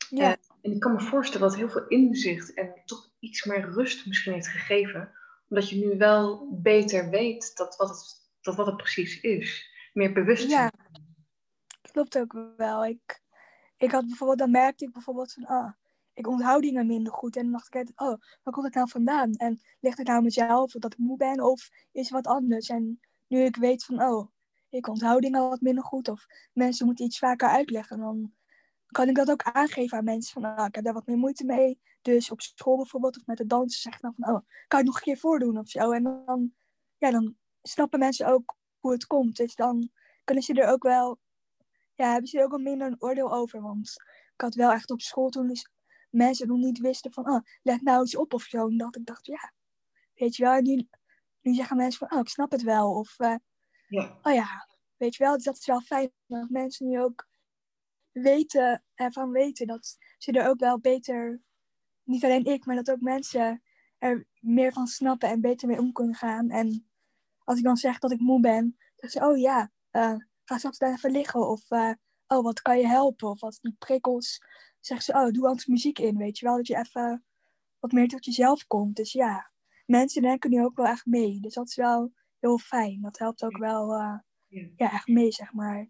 Ja. 0.10 0.30
Uh, 0.30 0.36
en 0.62 0.72
ik 0.72 0.80
kan 0.80 0.94
me 0.94 1.00
voorstellen 1.00 1.48
dat 1.48 1.58
heel 1.58 1.70
veel 1.70 1.88
inzicht 1.88 2.54
en 2.54 2.82
toch 2.86 3.12
iets 3.20 3.44
meer 3.44 3.72
rust 3.72 4.06
misschien 4.06 4.34
heeft 4.34 4.48
gegeven. 4.48 5.12
Omdat 5.50 5.70
je 5.70 5.76
nu 5.76 5.98
wel 5.98 6.50
beter 6.62 7.10
weet 7.10 7.56
dat 7.56 7.76
wat 7.76 7.90
het, 7.90 8.30
dat 8.42 8.56
wat 8.56 8.66
het 8.66 8.78
precies 8.78 9.22
is. 9.22 9.72
Meer 9.94 10.14
bewust. 10.14 10.50
Ja, 10.50 10.72
klopt 11.92 12.18
ook 12.18 12.36
wel. 12.58 12.86
Ik, 12.86 13.23
ik 13.84 13.92
had 13.92 14.08
bijvoorbeeld, 14.08 14.40
dan 14.40 14.52
merkte 14.52 14.86
ik 14.86 14.92
bijvoorbeeld 14.92 15.34
van, 15.34 15.46
ah, 15.46 15.72
ik 16.14 16.28
onthoud 16.28 16.62
dingen 16.62 16.88
minder 16.88 17.14
goed. 17.14 17.36
En 17.36 17.44
dan 17.44 17.52
dacht 17.52 17.68
ik 17.68 17.76
altijd, 17.76 18.00
oh, 18.00 18.22
waar 18.44 18.54
komt 18.54 18.66
het 18.66 18.76
nou 18.76 18.90
vandaan? 18.90 19.34
En 19.34 19.62
ligt 19.80 19.98
het 19.98 20.08
nou 20.08 20.22
mezelf, 20.22 20.72
dat 20.72 20.94
ik 20.94 21.00
moe 21.00 21.18
ben, 21.18 21.40
of 21.42 21.70
is 21.92 22.10
wat 22.10 22.28
anders? 22.28 22.70
En 22.70 23.00
nu 23.28 23.40
ik 23.40 23.56
weet 23.56 23.86
van, 23.86 24.02
oh, 24.02 24.28
ik 24.70 24.88
onthoud 24.88 25.22
dingen 25.22 25.50
wat 25.50 25.62
minder 25.62 25.84
goed, 25.84 26.08
of 26.08 26.26
mensen 26.54 26.86
moeten 26.86 27.06
iets 27.06 27.20
vaker 27.20 27.48
uitleggen, 27.48 28.00
dan 28.00 28.34
kan 28.88 29.08
ik 29.08 29.16
dat 29.16 29.32
ook 29.32 29.44
aangeven 29.44 29.98
aan 29.98 30.04
mensen. 30.04 30.42
Van, 30.42 30.60
oh, 30.60 30.66
ik 30.66 30.76
heb 30.76 30.84
daar 30.84 30.94
wat 30.94 31.06
meer 31.06 31.18
moeite 31.18 31.46
mee. 31.46 31.80
Dus 32.02 32.32
op 32.32 32.42
school 32.42 32.78
bijvoorbeeld, 32.78 33.18
of 33.18 33.26
met 33.26 33.38
de 33.38 33.46
dansen, 33.46 33.82
zeg 33.82 33.94
ik 33.94 34.02
dan 34.02 34.14
van, 34.18 34.36
oh, 34.36 34.42
kan 34.68 34.80
ik 34.80 34.86
nog 34.86 34.96
een 34.96 35.02
keer 35.02 35.18
voordoen 35.18 35.58
of 35.58 35.70
zo? 35.70 35.92
En 35.92 36.04
dan, 36.04 36.54
ja, 36.98 37.12
dan 37.12 37.36
snappen 37.62 38.00
mensen 38.00 38.28
ook 38.28 38.56
hoe 38.80 38.92
het 38.92 39.08
komt. 39.08 39.38
Dus 39.38 39.56
dan 39.56 39.90
kunnen 40.24 40.44
ze 40.44 40.54
er 40.54 40.72
ook 40.72 40.84
wel, 40.84 41.20
ja, 41.96 42.12
hebben 42.12 42.28
ze 42.28 42.38
er 42.38 42.44
ook 42.44 42.50
wel 42.50 42.60
minder 42.60 42.88
een 42.88 43.02
oordeel 43.02 43.34
over. 43.34 43.62
Want 43.62 43.94
ik 44.34 44.42
had 44.42 44.56
wel 44.56 44.72
echt 44.72 44.92
op 44.92 45.02
school 45.02 45.30
toen 45.30 45.48
dus 45.48 45.70
mensen 46.10 46.48
nog 46.48 46.58
niet 46.58 46.80
wisten 46.80 47.14
van, 47.14 47.30
oh, 47.30 47.42
let 47.62 47.82
nou 47.82 48.00
eens 48.00 48.16
op 48.16 48.34
of 48.34 48.44
zo. 48.44 48.68
En 48.68 48.78
dat 48.78 48.96
ik 48.96 49.06
dacht, 49.06 49.26
ja, 49.26 49.54
weet 50.14 50.36
je 50.36 50.44
wel, 50.44 50.62
nu, 50.62 50.88
nu 51.42 51.54
zeggen 51.54 51.78
mensen 51.78 52.08
van, 52.08 52.18
oh, 52.18 52.24
ik 52.24 52.30
snap 52.30 52.52
het 52.52 52.64
wel. 52.64 52.96
Of, 52.96 53.20
uh, 53.20 53.36
ja. 53.88 54.20
oh 54.22 54.34
ja, 54.34 54.68
weet 54.98 55.16
je 55.16 55.24
wel, 55.24 55.34
dus 55.34 55.44
dat 55.44 55.58
is 55.58 55.66
wel 55.66 55.82
fijn 55.82 56.12
dat 56.26 56.50
mensen 56.50 56.88
nu 56.88 57.02
ook 57.02 57.28
weten, 58.12 58.84
ervan 58.94 59.32
weten 59.32 59.68
dat 59.68 59.98
ze 60.18 60.32
er 60.32 60.48
ook 60.48 60.60
wel 60.60 60.80
beter, 60.80 61.42
niet 62.04 62.24
alleen 62.24 62.46
ik, 62.46 62.66
maar 62.66 62.76
dat 62.76 62.92
ook 62.92 63.02
mensen 63.02 63.64
er 63.98 64.28
meer 64.40 64.74
van 64.74 64.88
snappen 64.88 65.30
en 65.30 65.42
beter 65.42 65.68
mee 65.68 65.80
om 65.80 65.92
kunnen 65.92 66.16
gaan. 66.16 66.50
En 66.50 66.88
als 67.44 67.58
ik 67.58 67.64
dan 67.64 67.78
zeg 67.78 68.00
dat 68.00 68.12
ik 68.12 68.20
moe 68.20 68.40
ben, 68.40 68.78
zeggen 68.96 69.22
ze, 69.22 69.28
oh 69.28 69.38
ja, 69.38 69.72
uh, 69.92 70.16
ga 70.46 70.58
straks 70.58 70.78
daar 70.78 70.94
even 70.94 71.12
liggen. 71.12 71.48
Of, 71.48 71.72
uh, 71.72 71.92
oh, 72.28 72.44
wat 72.44 72.62
kan 72.62 72.80
je 72.80 72.88
helpen? 72.88 73.30
Of 73.30 73.40
wat 73.40 73.60
die 73.62 73.76
prikkels, 73.80 74.42
zeggen 74.80 75.06
ze, 75.06 75.20
oh, 75.20 75.32
doe 75.32 75.48
anders 75.48 75.66
muziek 75.66 76.00
in, 76.00 76.18
weet 76.18 76.38
je 76.38 76.46
wel. 76.46 76.56
Dat 76.56 76.68
je 76.68 76.78
even 76.78 77.26
wat 77.80 77.92
meer 77.92 78.08
tot 78.08 78.26
jezelf 78.26 78.68
komt. 78.68 78.96
Dus 78.96 79.12
ja, 79.12 79.52
mensen 79.86 80.22
denken 80.22 80.50
nu 80.50 80.64
ook 80.64 80.76
wel 80.76 80.86
echt 80.86 81.06
mee. 81.06 81.40
Dus 81.40 81.54
dat 81.54 81.68
is 81.68 81.76
wel 81.76 82.14
heel 82.40 82.58
fijn. 82.58 83.02
Dat 83.02 83.20
helpt 83.20 83.44
ook 83.44 83.58
wel 83.58 84.00
uh, 84.00 84.20
ja, 84.76 84.92
echt 84.92 85.08
mee, 85.08 85.32
zeg 85.32 85.54
maar. 85.54 85.90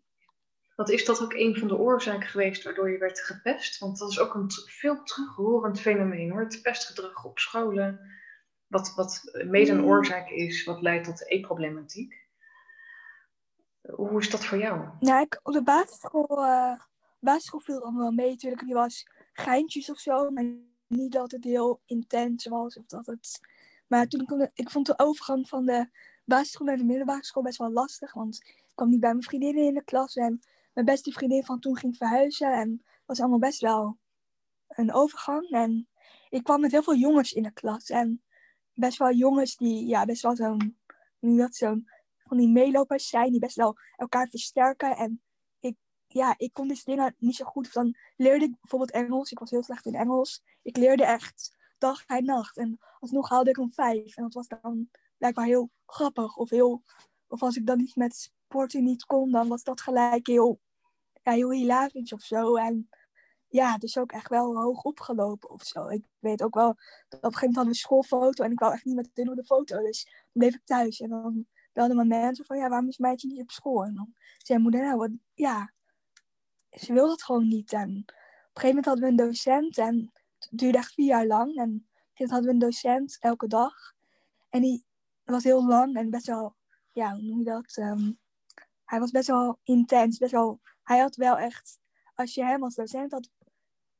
Want 0.75 0.89
is 0.89 1.05
dat 1.05 1.21
ook 1.21 1.33
een 1.33 1.55
van 1.55 1.67
de 1.67 1.77
oorzaken 1.77 2.27
geweest 2.27 2.63
waardoor 2.63 2.91
je 2.91 2.97
werd 2.97 3.19
gepest? 3.19 3.79
Want 3.79 3.97
dat 3.97 4.11
is 4.11 4.19
ook 4.19 4.33
een 4.33 4.51
veel 4.65 5.03
terughorend 5.03 5.79
fenomeen 5.79 6.31
hoor. 6.31 6.43
Het 6.43 6.61
pestgedrag 6.61 7.25
op 7.25 7.39
scholen, 7.39 7.99
wat, 8.67 8.93
wat 8.95 9.21
mede 9.47 9.71
een 9.71 9.77
mm. 9.77 9.85
oorzaak 9.85 10.29
is, 10.29 10.63
wat 10.63 10.81
leidt 10.81 11.05
tot 11.05 11.31
e-problematiek. 11.31 12.22
Hoe 13.91 14.19
is 14.19 14.29
dat 14.29 14.45
voor 14.45 14.57
jou? 14.57 14.87
Nou, 14.99 15.21
ik, 15.21 15.39
op 15.43 15.53
de 15.53 15.63
basisschool, 15.63 16.45
uh, 16.45 16.79
basisschool 17.19 17.59
viel 17.59 17.79
dan 17.79 17.97
wel 17.97 18.11
mee. 18.11 18.29
Natuurlijk, 18.29 18.65
die 18.65 18.73
was 18.73 19.07
geintjes 19.33 19.89
of 19.89 19.99
zo, 19.99 20.29
maar 20.29 20.45
niet 20.87 21.11
dat 21.11 21.31
het 21.31 21.43
heel 21.43 21.81
intens 21.85 22.45
was. 22.45 22.77
Of 22.77 22.85
dat 22.85 23.05
het... 23.05 23.39
Maar 23.87 24.07
toen 24.07 24.41
ik, 24.41 24.51
ik 24.53 24.69
vond 24.69 24.85
de 24.85 24.99
overgang 24.99 25.47
van 25.47 25.65
de 25.65 25.89
basisschool 26.25 26.67
naar 26.67 26.77
de 26.77 26.83
middelbare 26.83 27.25
school 27.25 27.43
best 27.43 27.57
wel 27.57 27.71
lastig. 27.71 28.13
Want 28.13 28.41
ik 28.45 28.71
kwam 28.75 28.89
niet 28.89 28.99
bij 28.99 29.11
mijn 29.11 29.23
vriendinnen 29.23 29.63
in 29.63 29.73
de 29.73 29.83
klas. 29.83 30.15
En 30.15 30.41
mijn 30.73 30.85
beste 30.85 31.11
vriendin 31.11 31.43
van 31.43 31.59
toen 31.59 31.77
ging 31.77 31.97
verhuizen. 31.97 32.53
En 32.53 32.69
het 32.85 33.03
was 33.05 33.19
allemaal 33.19 33.39
best 33.39 33.61
wel 33.61 33.97
een 34.67 34.93
overgang. 34.93 35.49
En 35.49 35.87
ik 36.29 36.43
kwam 36.43 36.61
met 36.61 36.71
heel 36.71 36.83
veel 36.83 36.95
jongens 36.95 37.33
in 37.33 37.43
de 37.43 37.53
klas. 37.53 37.89
En 37.89 38.23
best 38.73 38.97
wel 38.97 39.13
jongens 39.13 39.55
die 39.55 39.87
ja, 39.87 40.05
best 40.05 40.21
wel 40.21 40.35
zo'n, 40.35 40.77
nu 41.19 41.37
dat 41.37 41.55
zo'n, 41.55 41.87
die 42.37 42.49
meelopers 42.49 43.07
zijn. 43.07 43.31
Die 43.31 43.39
best 43.39 43.55
wel 43.55 43.77
elkaar 43.95 44.27
versterken. 44.27 44.97
En 44.97 45.21
ik, 45.59 45.75
ja, 46.07 46.33
ik 46.37 46.53
kon 46.53 46.67
dus 46.67 46.83
dingen 46.83 47.15
niet 47.17 47.35
zo 47.35 47.45
goed. 47.45 47.73
Dan 47.73 47.95
leerde 48.15 48.45
ik 48.45 48.55
bijvoorbeeld 48.61 48.91
Engels. 48.91 49.31
Ik 49.31 49.39
was 49.39 49.49
heel 49.49 49.63
slecht 49.63 49.85
in 49.85 49.95
Engels. 49.95 50.43
Ik 50.61 50.77
leerde 50.77 51.05
echt 51.05 51.57
dag 51.77 52.05
en 52.05 52.25
nacht. 52.25 52.57
En 52.57 52.79
alsnog 52.99 53.29
haalde 53.29 53.49
ik 53.49 53.57
een 53.57 53.71
vijf. 53.71 54.17
En 54.17 54.23
dat 54.23 54.33
was 54.33 54.47
dan 54.47 54.89
blijkbaar 55.17 55.45
heel 55.45 55.69
grappig. 55.85 56.35
Of, 56.37 56.49
heel, 56.49 56.83
of 57.27 57.41
als 57.41 57.55
ik 57.55 57.65
dan 57.65 57.77
niet 57.77 57.95
met 57.95 58.31
sporten 58.53 58.83
niet 58.83 59.05
kon, 59.05 59.31
dan 59.31 59.47
was 59.47 59.63
dat 59.63 59.81
gelijk 59.81 60.27
heel, 60.27 60.59
ja, 61.21 61.31
heel 61.31 61.51
hilarisch 61.51 62.13
of 62.13 62.21
zo. 62.21 62.55
En 62.55 62.89
ja, 63.53 63.77
dus 63.77 63.97
ook 63.97 64.11
echt 64.11 64.29
wel 64.29 64.55
hoog 64.55 64.83
opgelopen 64.83 65.49
of 65.49 65.63
zo. 65.63 65.87
Ik 65.87 66.05
weet 66.19 66.43
ook 66.43 66.53
wel, 66.53 66.69
op 66.69 66.77
een 67.09 67.19
gegeven 67.19 67.19
moment 67.19 67.41
hadden 67.41 67.63
we 67.63 67.69
een 67.69 67.75
schoolfoto 67.75 68.43
en 68.43 68.51
ik 68.51 68.59
wou 68.59 68.73
echt 68.73 68.85
niet 68.85 68.95
met 68.95 69.09
hun 69.13 69.29
op 69.29 69.35
de 69.35 69.43
foto. 69.43 69.81
Dus 69.81 70.25
bleef 70.31 70.53
ik 70.53 70.61
thuis 70.65 70.99
en 70.99 71.09
dan 71.09 71.47
belde 71.73 71.95
mijn 71.95 72.07
mensen 72.07 72.45
van, 72.45 72.57
ja, 72.57 72.69
waarom 72.69 72.87
is 72.87 72.97
meidje 72.97 73.27
niet 73.27 73.41
op 73.41 73.51
school? 73.51 73.83
En 73.83 73.95
dan 73.95 74.13
zei 74.37 74.59
moeder, 74.59 74.81
nou, 74.81 75.17
ja, 75.33 75.73
ze 76.69 76.93
wil 76.93 77.07
dat 77.07 77.23
gewoon 77.23 77.47
niet. 77.47 77.73
En 77.73 77.89
op 77.89 77.89
een 77.89 78.61
gegeven 78.61 78.67
moment 78.67 78.85
hadden 78.85 79.03
we 79.03 79.09
een 79.09 79.27
docent 79.29 79.77
en 79.77 80.11
het 80.39 80.49
duurde 80.51 80.77
echt 80.77 80.93
vier 80.93 81.05
jaar 81.05 81.25
lang. 81.25 81.55
En 81.55 81.87
moment 82.13 82.29
hadden 82.29 82.47
we 82.47 82.53
een 82.53 82.69
docent 82.69 83.17
elke 83.19 83.47
dag. 83.47 83.73
En 84.49 84.61
die 84.61 84.85
was 85.23 85.43
heel 85.43 85.65
lang 85.65 85.95
en 85.95 86.09
best 86.09 86.27
wel, 86.27 86.55
ja, 86.91 87.13
hoe 87.13 87.21
noem 87.21 87.39
je 87.39 87.45
dat? 87.45 87.77
Ehm, 87.77 88.11
hij 88.85 88.99
was 88.99 89.11
best 89.11 89.27
wel 89.27 89.59
intens, 89.63 90.17
best 90.17 90.31
wel, 90.31 90.59
hij 90.83 90.99
had 90.99 91.15
wel 91.15 91.37
echt, 91.37 91.79
als 92.15 92.33
je 92.33 92.43
hem 92.43 92.63
als 92.63 92.75
docent 92.75 93.11
had, 93.11 93.29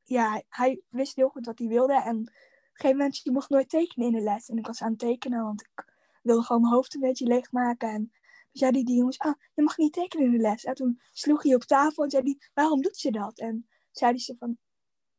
ja, 0.04 0.42
hij 0.48 0.80
wist 0.88 1.16
heel 1.16 1.28
goed 1.28 1.46
wat 1.46 1.58
hij 1.58 1.68
wilde. 1.68 1.94
En 1.94 2.16
op 2.18 2.26
een 2.26 2.32
gegeven 2.72 2.96
moment, 2.96 3.20
je 3.22 3.32
mocht 3.32 3.48
nooit 3.48 3.68
tekenen 3.68 4.06
in 4.06 4.12
de 4.12 4.20
les. 4.20 4.48
En 4.48 4.58
ik 4.58 4.66
was 4.66 4.82
aan 4.82 4.90
het 4.90 4.98
tekenen, 4.98 5.42
want 5.42 5.62
ik 5.62 5.93
wilde 6.24 6.42
gewoon 6.42 6.62
mijn 6.62 6.74
hoofd 6.74 6.94
een 6.94 7.00
beetje 7.00 7.26
leegmaken. 7.26 7.88
En 7.88 8.00
toen 8.00 8.12
zei 8.52 8.72
die, 8.72 8.84
die 8.84 8.96
jongens, 8.96 9.18
ah, 9.18 9.34
je 9.54 9.62
mag 9.62 9.76
niet 9.76 9.92
tekenen 9.92 10.26
in 10.26 10.32
de 10.32 10.38
les. 10.38 10.64
En 10.64 10.74
toen 10.74 11.00
sloeg 11.12 11.42
hij 11.42 11.54
op 11.54 11.62
tafel 11.62 12.04
en 12.04 12.10
zei 12.10 12.22
hij, 12.22 12.38
waarom 12.54 12.82
doet 12.82 12.96
ze 12.96 13.10
dat? 13.10 13.38
En 13.38 13.68
zei 13.90 14.18
ze 14.18 14.36
van, 14.38 14.58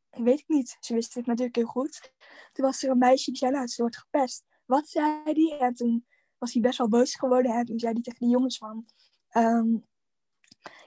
weet 0.10 0.40
ik 0.40 0.48
niet. 0.48 0.78
Ze 0.80 0.94
wist 0.94 1.14
het 1.14 1.26
natuurlijk 1.26 1.56
heel 1.56 1.66
goed. 1.66 2.14
Toen 2.52 2.66
was 2.66 2.84
er 2.84 2.90
een 2.90 2.98
meisje 2.98 3.32
die 3.32 3.40
zei, 3.40 3.52
nou, 3.52 3.68
ze 3.68 3.82
wordt 3.82 3.98
gepest. 3.98 4.44
Wat 4.66 4.88
zei 4.88 5.22
hij? 5.24 5.58
En 5.60 5.74
toen 5.74 6.06
was 6.38 6.54
hij 6.54 6.62
best 6.62 6.78
wel 6.78 6.90
boos 6.90 7.16
geworden. 7.16 7.52
En 7.52 7.66
toen 7.66 7.80
zei 7.80 7.94
hij 7.94 8.02
tegen 8.02 8.20
die 8.20 8.30
jongens 8.30 8.58
van, 8.58 8.86
Ehm, 9.36 9.78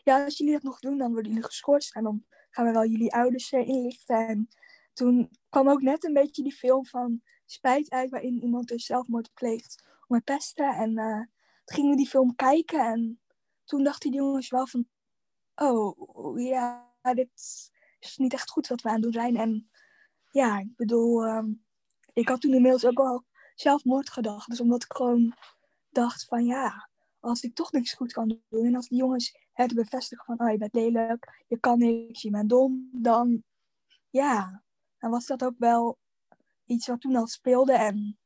ja, 0.04 0.24
als 0.24 0.36
jullie 0.36 0.52
dat 0.52 0.62
nog 0.62 0.78
doen, 0.78 0.98
dan 0.98 1.12
worden 1.12 1.32
jullie 1.32 1.46
geschorst. 1.46 1.94
En 1.94 2.02
dan 2.02 2.24
gaan 2.50 2.66
we 2.66 2.72
wel 2.72 2.86
jullie 2.86 3.14
ouders 3.14 3.52
uh, 3.52 3.68
inlichten. 3.68 4.26
En 4.28 4.48
toen 4.92 5.30
kwam 5.48 5.68
ook 5.68 5.82
net 5.82 6.04
een 6.04 6.12
beetje 6.12 6.42
die 6.42 6.52
film 6.52 6.86
van 6.86 7.22
Spijt 7.46 7.90
uit, 7.90 8.10
waarin 8.10 8.42
iemand 8.42 8.68
dus 8.68 8.84
zelfmoord 8.84 9.34
pleegt 9.34 9.84
het 10.16 10.24
pesten. 10.24 10.74
En 10.74 10.98
uh, 10.98 11.20
toen 11.64 11.76
gingen 11.76 11.90
we 11.90 11.96
die 11.96 12.08
film 12.08 12.34
kijken. 12.34 12.80
En 12.80 13.20
toen 13.64 13.84
dachten 13.84 14.10
die 14.10 14.20
jongens 14.20 14.50
wel 14.50 14.66
van, 14.66 14.88
oh 15.54 16.40
ja, 16.40 16.94
dit 17.02 17.30
is 17.98 18.16
niet 18.16 18.32
echt 18.32 18.50
goed 18.50 18.66
wat 18.66 18.80
we 18.80 18.88
aan 18.88 18.94
het 18.94 19.02
doen 19.02 19.12
zijn. 19.12 19.36
En 19.36 19.70
ja, 20.30 20.58
ik 20.58 20.76
bedoel, 20.76 21.24
ehm, 21.24 21.52
ik 22.12 22.28
had 22.28 22.40
toen 22.40 22.54
inmiddels 22.54 22.86
ook 22.86 22.98
al 22.98 23.24
zelfmoord 23.54 24.10
gedacht. 24.10 24.48
Dus 24.48 24.60
omdat 24.60 24.82
ik 24.82 24.92
gewoon 24.92 25.34
dacht 25.90 26.24
van 26.24 26.44
ja, 26.44 26.88
als 27.20 27.42
ik 27.42 27.54
toch 27.54 27.72
niks 27.72 27.92
goed 27.92 28.12
kan 28.12 28.40
doen 28.48 28.66
en 28.66 28.74
als 28.74 28.88
die 28.88 28.98
jongens 28.98 29.38
het 29.52 29.74
bevestigen 29.74 30.24
van, 30.24 30.40
oh 30.40 30.50
je 30.50 30.58
bent 30.58 30.74
lelijk, 30.74 31.44
je 31.46 31.58
kan 31.58 31.78
niks, 31.78 32.22
je 32.22 32.30
bent 32.30 32.48
dom, 32.48 32.88
dan 32.92 33.42
ja, 34.10 34.62
dan 34.98 35.10
was 35.10 35.26
dat 35.26 35.44
ook 35.44 35.58
wel 35.58 35.98
iets 36.64 36.86
wat 36.86 37.00
toen 37.00 37.16
al 37.16 37.26
speelde. 37.26 37.72
En 37.72 38.18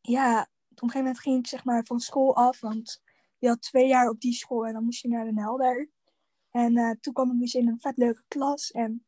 ja, 0.00 0.48
een 0.82 0.90
gegeven 0.90 0.98
moment 0.98 1.18
ging 1.18 1.38
ik 1.38 1.46
zeg 1.46 1.64
maar 1.64 1.84
van 1.84 2.00
school 2.00 2.36
af, 2.36 2.60
want 2.60 3.02
je 3.38 3.48
had 3.48 3.62
twee 3.62 3.88
jaar 3.88 4.08
op 4.08 4.20
die 4.20 4.32
school 4.32 4.66
en 4.66 4.72
dan 4.72 4.84
moest 4.84 5.02
je 5.02 5.08
naar 5.08 5.24
de 5.24 5.40
Helder. 5.40 5.90
En 6.50 6.76
uh, 6.76 6.90
toen 7.00 7.12
kwam 7.12 7.32
ik 7.32 7.40
dus 7.40 7.54
in 7.54 7.68
een 7.68 7.80
vet 7.80 7.96
leuke 7.96 8.24
klas 8.28 8.70
en 8.70 9.06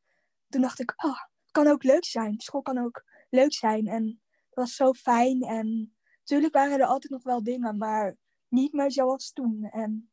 toen 0.48 0.60
dacht 0.60 0.80
ik, 0.80 1.04
oh, 1.04 1.18
het 1.42 1.50
kan 1.50 1.66
ook 1.66 1.82
leuk 1.82 2.04
zijn. 2.04 2.40
School 2.40 2.62
kan 2.62 2.78
ook 2.78 3.04
leuk 3.30 3.52
zijn 3.52 3.86
en 3.86 4.04
het 4.46 4.54
was 4.54 4.74
zo 4.74 4.92
fijn 4.92 5.42
en 5.42 5.94
natuurlijk 6.18 6.54
waren 6.54 6.80
er 6.80 6.86
altijd 6.86 7.12
nog 7.12 7.22
wel 7.22 7.42
dingen, 7.42 7.76
maar 7.76 8.16
niet 8.48 8.72
meer 8.72 8.92
zoals 8.92 9.32
toen. 9.32 9.68
En 9.70 10.10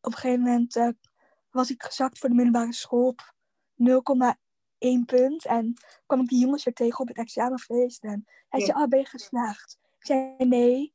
op 0.00 0.12
een 0.12 0.18
gegeven 0.18 0.42
moment 0.42 0.76
uh, 0.76 0.88
was 1.50 1.70
ik 1.70 1.82
gezakt 1.82 2.18
voor 2.18 2.28
de 2.28 2.34
middelbare 2.34 2.72
school 2.72 3.06
op 3.06 3.34
0,1 3.76 5.04
punt. 5.06 5.46
En 5.46 5.74
kwam 6.06 6.20
ik 6.20 6.28
die 6.28 6.40
jongens 6.40 6.64
weer 6.64 6.74
tegen 6.74 7.00
op 7.00 7.08
het 7.08 7.16
examenfeest. 7.16 8.04
En 8.04 8.24
hij 8.48 8.60
zei, 8.60 8.72
ah, 8.72 8.88
ben 8.88 8.98
je 8.98 9.06
geslaagd? 9.06 9.78
Ik 10.04 10.10
zei, 10.10 10.48
nee. 10.48 10.94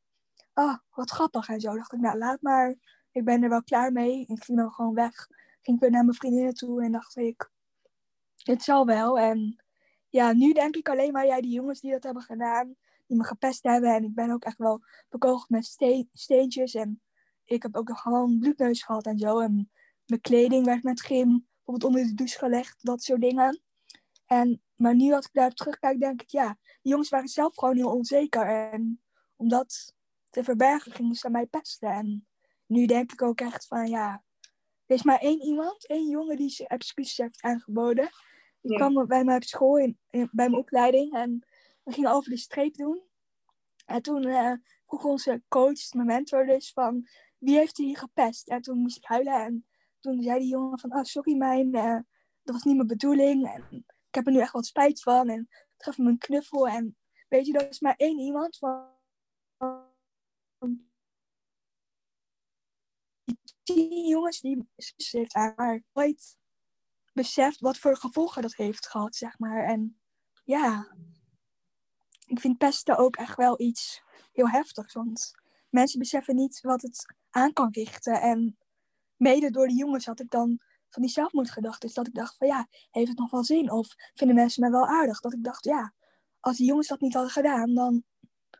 Ah, 0.54 0.78
wat 0.90 1.10
grappig 1.10 1.50
en 1.50 1.60
zo. 1.60 1.76
Dacht 1.76 1.94
ik, 1.94 2.00
nou, 2.00 2.18
laat 2.18 2.42
maar. 2.42 2.76
Ik 3.12 3.26
ben 3.26 3.44
er 3.44 3.50
wel 3.50 3.64
klaar 3.64 3.92
mee. 3.92 4.26
Ik 4.28 4.44
ging 4.44 4.58
dan 4.58 4.72
gewoon 4.72 4.94
weg. 4.94 5.28
Ging 5.62 5.80
weer 5.80 5.92
naar 5.92 6.04
mijn 6.04 6.18
vriendinnen 6.18 6.54
toe 6.54 6.84
en 6.84 6.92
dacht 6.92 7.16
ik, 7.16 7.52
het 8.44 8.64
zal 8.64 8.86
wel. 8.86 9.20
En 9.20 9.64
ja, 10.10 10.34
nu 10.34 10.54
denk 10.54 10.76
ik 10.76 10.90
alleen 10.90 11.12
maar, 11.12 11.26
jij, 11.26 11.42
die 11.42 11.52
jongens 11.52 11.80
die 11.80 11.92
dat 11.92 12.04
hebben 12.04 12.24
gedaan, 12.24 12.76
die 13.08 13.18
me 13.18 13.24
gepest 13.24 13.64
hebben. 13.64 13.96
En 13.96 14.04
ik 14.04 14.14
ben 14.14 14.32
ook 14.32 14.44
echt 14.44 14.58
wel 14.58 14.84
bekogeld 15.10 15.50
met 15.50 15.66
steentjes. 16.12 16.74
En 16.74 17.02
ik 17.46 17.64
heb 17.64 17.76
ook 17.76 17.98
gewoon 17.98 18.40
bloedneus 18.40 18.84
gehad 18.84 19.06
en 19.06 19.18
zo. 19.18 19.40
En 19.40 19.72
mijn 20.06 20.22
kleding 20.22 20.66
werd 20.66 20.84
met 20.84 21.02
gym 21.02 21.48
bijvoorbeeld 21.56 21.84
onder 21.84 22.04
de 22.04 22.14
douche 22.14 22.38
gelegd. 22.38 22.86
Dat 22.86 23.04
soort 23.04 23.22
dingen. 23.22 23.62
En, 24.30 24.62
maar 24.76 24.96
nu 24.96 25.14
als 25.14 25.26
ik 25.26 25.34
daar 25.34 25.54
terugkijk, 25.54 26.00
denk 26.00 26.22
ik, 26.22 26.30
ja, 26.30 26.58
die 26.82 26.92
jongens 26.92 27.10
waren 27.10 27.28
zelf 27.28 27.56
gewoon 27.56 27.76
heel 27.76 27.94
onzeker. 27.96 28.72
En 28.72 29.02
om 29.36 29.50
dat 29.50 29.96
te 30.30 30.44
verbergen 30.44 30.92
gingen 30.92 31.16
ze 31.16 31.30
mij 31.30 31.46
pesten. 31.46 31.90
En 31.90 32.28
nu 32.66 32.86
denk 32.86 33.12
ik 33.12 33.22
ook 33.22 33.42
echt 33.42 33.68
van, 33.68 33.88
ja, 33.88 34.24
er 34.86 34.96
is 34.96 35.04
maar 35.04 35.20
één 35.20 35.42
iemand, 35.42 35.88
één 35.88 36.10
jongen 36.10 36.38
die 36.38 36.50
zijn 36.50 36.68
excuses 36.68 37.18
heeft 37.18 37.42
aangeboden. 37.42 38.10
Die 38.62 38.76
kwam 38.76 39.08
bij 39.08 39.24
mij 39.24 39.36
op 39.36 39.44
school, 39.44 39.78
in, 39.78 39.98
bij 40.10 40.30
mijn 40.32 40.56
opleiding. 40.56 41.14
En 41.14 41.46
we 41.84 41.92
gingen 41.92 42.12
over 42.12 42.30
de 42.30 42.38
streep 42.38 42.76
doen. 42.76 43.02
En 43.86 44.02
toen 44.02 44.28
uh, 44.28 44.54
vroeg 44.86 45.04
onze 45.04 45.42
coach, 45.48 45.94
mijn 45.94 46.08
mentor 46.08 46.46
dus, 46.46 46.72
van 46.72 47.08
wie 47.38 47.58
heeft 47.58 47.78
hier 47.78 47.98
gepest? 47.98 48.48
En 48.48 48.62
toen 48.62 48.78
moest 48.78 48.98
ik 48.98 49.06
huilen. 49.06 49.46
En 49.46 49.66
toen 50.00 50.22
zei 50.22 50.40
die 50.40 50.50
jongen 50.50 50.80
van, 50.80 50.94
oh 50.94 51.04
sorry 51.04 51.38
mijn, 51.38 51.76
uh, 51.76 52.00
dat 52.44 52.56
was 52.56 52.64
niet 52.64 52.76
mijn 52.76 52.88
bedoeling. 52.88 53.48
En 53.54 53.86
ik 54.10 54.16
heb 54.16 54.26
er 54.26 54.32
nu 54.32 54.40
echt 54.40 54.52
wat 54.52 54.66
spijt 54.66 55.02
van. 55.02 55.30
En 55.30 55.48
het 55.50 55.84
gaf 55.84 55.98
me 55.98 56.10
een 56.10 56.18
knuffel. 56.18 56.68
En 56.68 56.98
weet 57.28 57.46
je, 57.46 57.54
dat 57.54 57.70
is 57.70 57.80
maar 57.80 57.96
één 57.96 58.20
iemand 58.20 58.58
van 58.58 58.88
die 63.64 64.08
jongens 64.08 64.40
die 64.40 64.70
ze 64.76 65.18
heeft 65.18 65.34
haar 65.34 65.84
nooit 65.94 66.38
beseft 67.14 67.60
wat 67.60 67.78
voor 67.78 67.98
gevolgen 67.98 68.42
dat 68.42 68.56
heeft 68.56 68.88
gehad, 68.88 69.16
zeg 69.16 69.40
maar. 69.40 69.64
En 69.64 70.00
ja, 70.44 70.96
ik 72.26 72.40
vind 72.40 72.58
pesten 72.58 72.98
ook 72.98 73.16
echt 73.16 73.36
wel 73.36 73.62
iets 73.62 74.04
heel 74.32 74.50
heftigs. 74.50 74.94
Want 74.94 75.32
mensen 75.70 76.00
beseffen 76.00 76.36
niet 76.36 76.62
wat 76.62 76.82
het 76.82 77.16
aan 77.30 77.54
kan 77.54 77.72
richten. 77.72 78.22
En 78.22 78.58
mede 79.16 79.52
door 79.52 79.68
die 79.68 79.78
jongens 79.78 80.06
had 80.06 80.20
ik 80.20 80.30
dan 80.30 80.60
van 80.90 81.02
die 81.02 81.12
zelfmoordgedachten. 81.12 81.88
Dus 81.88 81.94
dat 81.94 82.08
ik 82.08 82.14
dacht 82.14 82.38
van 82.38 82.48
ja, 82.48 82.68
heeft 82.92 83.08
het 83.08 83.18
nog 83.18 83.32
wel 83.32 83.44
zin? 83.44 83.72
Of 83.72 83.96
vinden 84.14 84.36
mensen 84.36 84.62
mij 84.62 84.72
wel 84.72 84.88
aardig? 84.88 85.20
Dat 85.20 85.34
ik 85.34 85.44
dacht 85.44 85.64
ja, 85.66 85.94
als 86.40 86.58
die 86.58 86.68
jongens 86.68 86.88
dat 86.88 87.00
niet 87.00 87.14
hadden 87.14 87.32
gedaan, 87.32 87.74
dan 87.74 88.04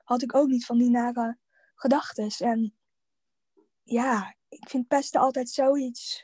had 0.04 0.22
ik 0.22 0.36
ook 0.36 0.48
niet 0.48 0.66
van 0.66 0.78
die 0.78 0.90
nare 0.90 1.38
gedachten. 1.76 2.30
En 2.38 2.76
ja, 3.84 4.36
ik 4.50 4.70
vind 4.70 4.88
pesten 4.88 5.22
altijd 5.22 5.50
zoiets 5.50 6.24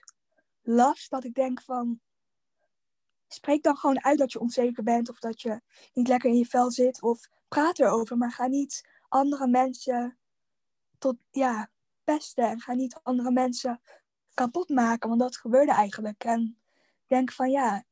last 0.62 1.10
dat 1.10 1.24
ik 1.24 1.34
denk 1.34 1.62
van 1.62 2.00
spreek 3.28 3.64
dan 3.64 3.78
gewoon 3.78 4.04
uit 4.04 4.18
dat 4.18 4.32
je 4.32 4.40
onzeker 4.40 4.84
bent 4.84 5.10
of 5.10 5.20
dat 5.20 5.42
je 5.42 5.62
niet 5.94 6.08
lekker 6.08 6.30
in 6.30 6.38
je 6.38 6.46
vel 6.46 6.72
zit 6.72 7.02
of 7.02 7.30
praat 7.48 7.80
erover, 7.80 8.18
maar 8.18 8.32
ga 8.32 8.48
niet 8.48 8.90
andere 9.08 9.48
mensen 9.48 10.18
tot 10.98 11.16
ja, 11.32 11.70
pesten 12.04 12.50
en 12.50 12.62
ga 12.62 12.74
niet 12.74 13.00
andere 13.04 13.32
mensen 13.32 13.82
kapot 14.36 14.70
maken, 14.70 15.10
want 15.10 15.22
dat 15.22 15.38
gebeurde 15.38 15.72
eigenlijk. 15.72 16.24
En 16.24 16.58
denk 17.08 17.32
van 17.32 17.50
ja, 17.50 17.84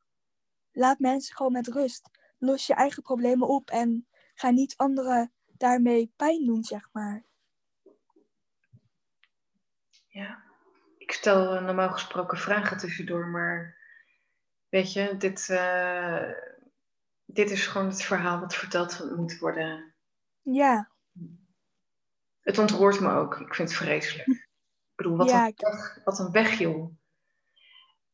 laat 0.72 1.00
mensen 1.00 1.36
gewoon 1.36 1.52
met 1.52 1.68
rust. 1.68 2.10
Los 2.38 2.68
je 2.68 2.74
eigen 2.74 3.04
problemen 3.04 3.48
op 3.48 3.70
en 3.70 4.08
ga 4.34 4.50
niet 4.50 4.78
anderen 4.78 5.32
daarmee 5.58 6.14
pijn 6.16 6.46
doen, 6.46 6.64
zeg 6.64 6.90
maar. 6.92 7.24
Ja, 10.08 10.44
ik 10.98 11.12
stel 11.12 11.62
normaal 11.62 11.90
gesproken 11.90 12.38
vragen 12.38 12.78
tussendoor, 12.78 13.28
maar 13.28 13.78
weet 14.70 14.94
je, 14.94 15.18
dit, 15.18 15.48
uh, 15.50 16.32
dit 17.26 17.52
is 17.52 17.68
gewoon 17.68 17.88
het 17.88 18.04
verhaal 18.04 18.40
wat 18.40 18.56
verteld 18.56 19.16
moet 19.16 19.38
worden. 19.38 19.94
Ja. 20.42 20.92
Het 22.42 22.58
ontroert 22.58 23.00
me 23.00 23.12
ook. 23.14 23.40
Ik 23.40 23.56
vind 23.56 23.70
het 23.70 23.78
vreselijk. 23.78 24.52
Ik 24.96 25.04
bedoel, 25.04 25.18
wat, 25.18 25.32
een, 25.32 25.54
weg, 25.56 26.00
wat 26.04 26.20
een 26.20 26.32
weg, 26.32 26.60
joh. 26.60 26.96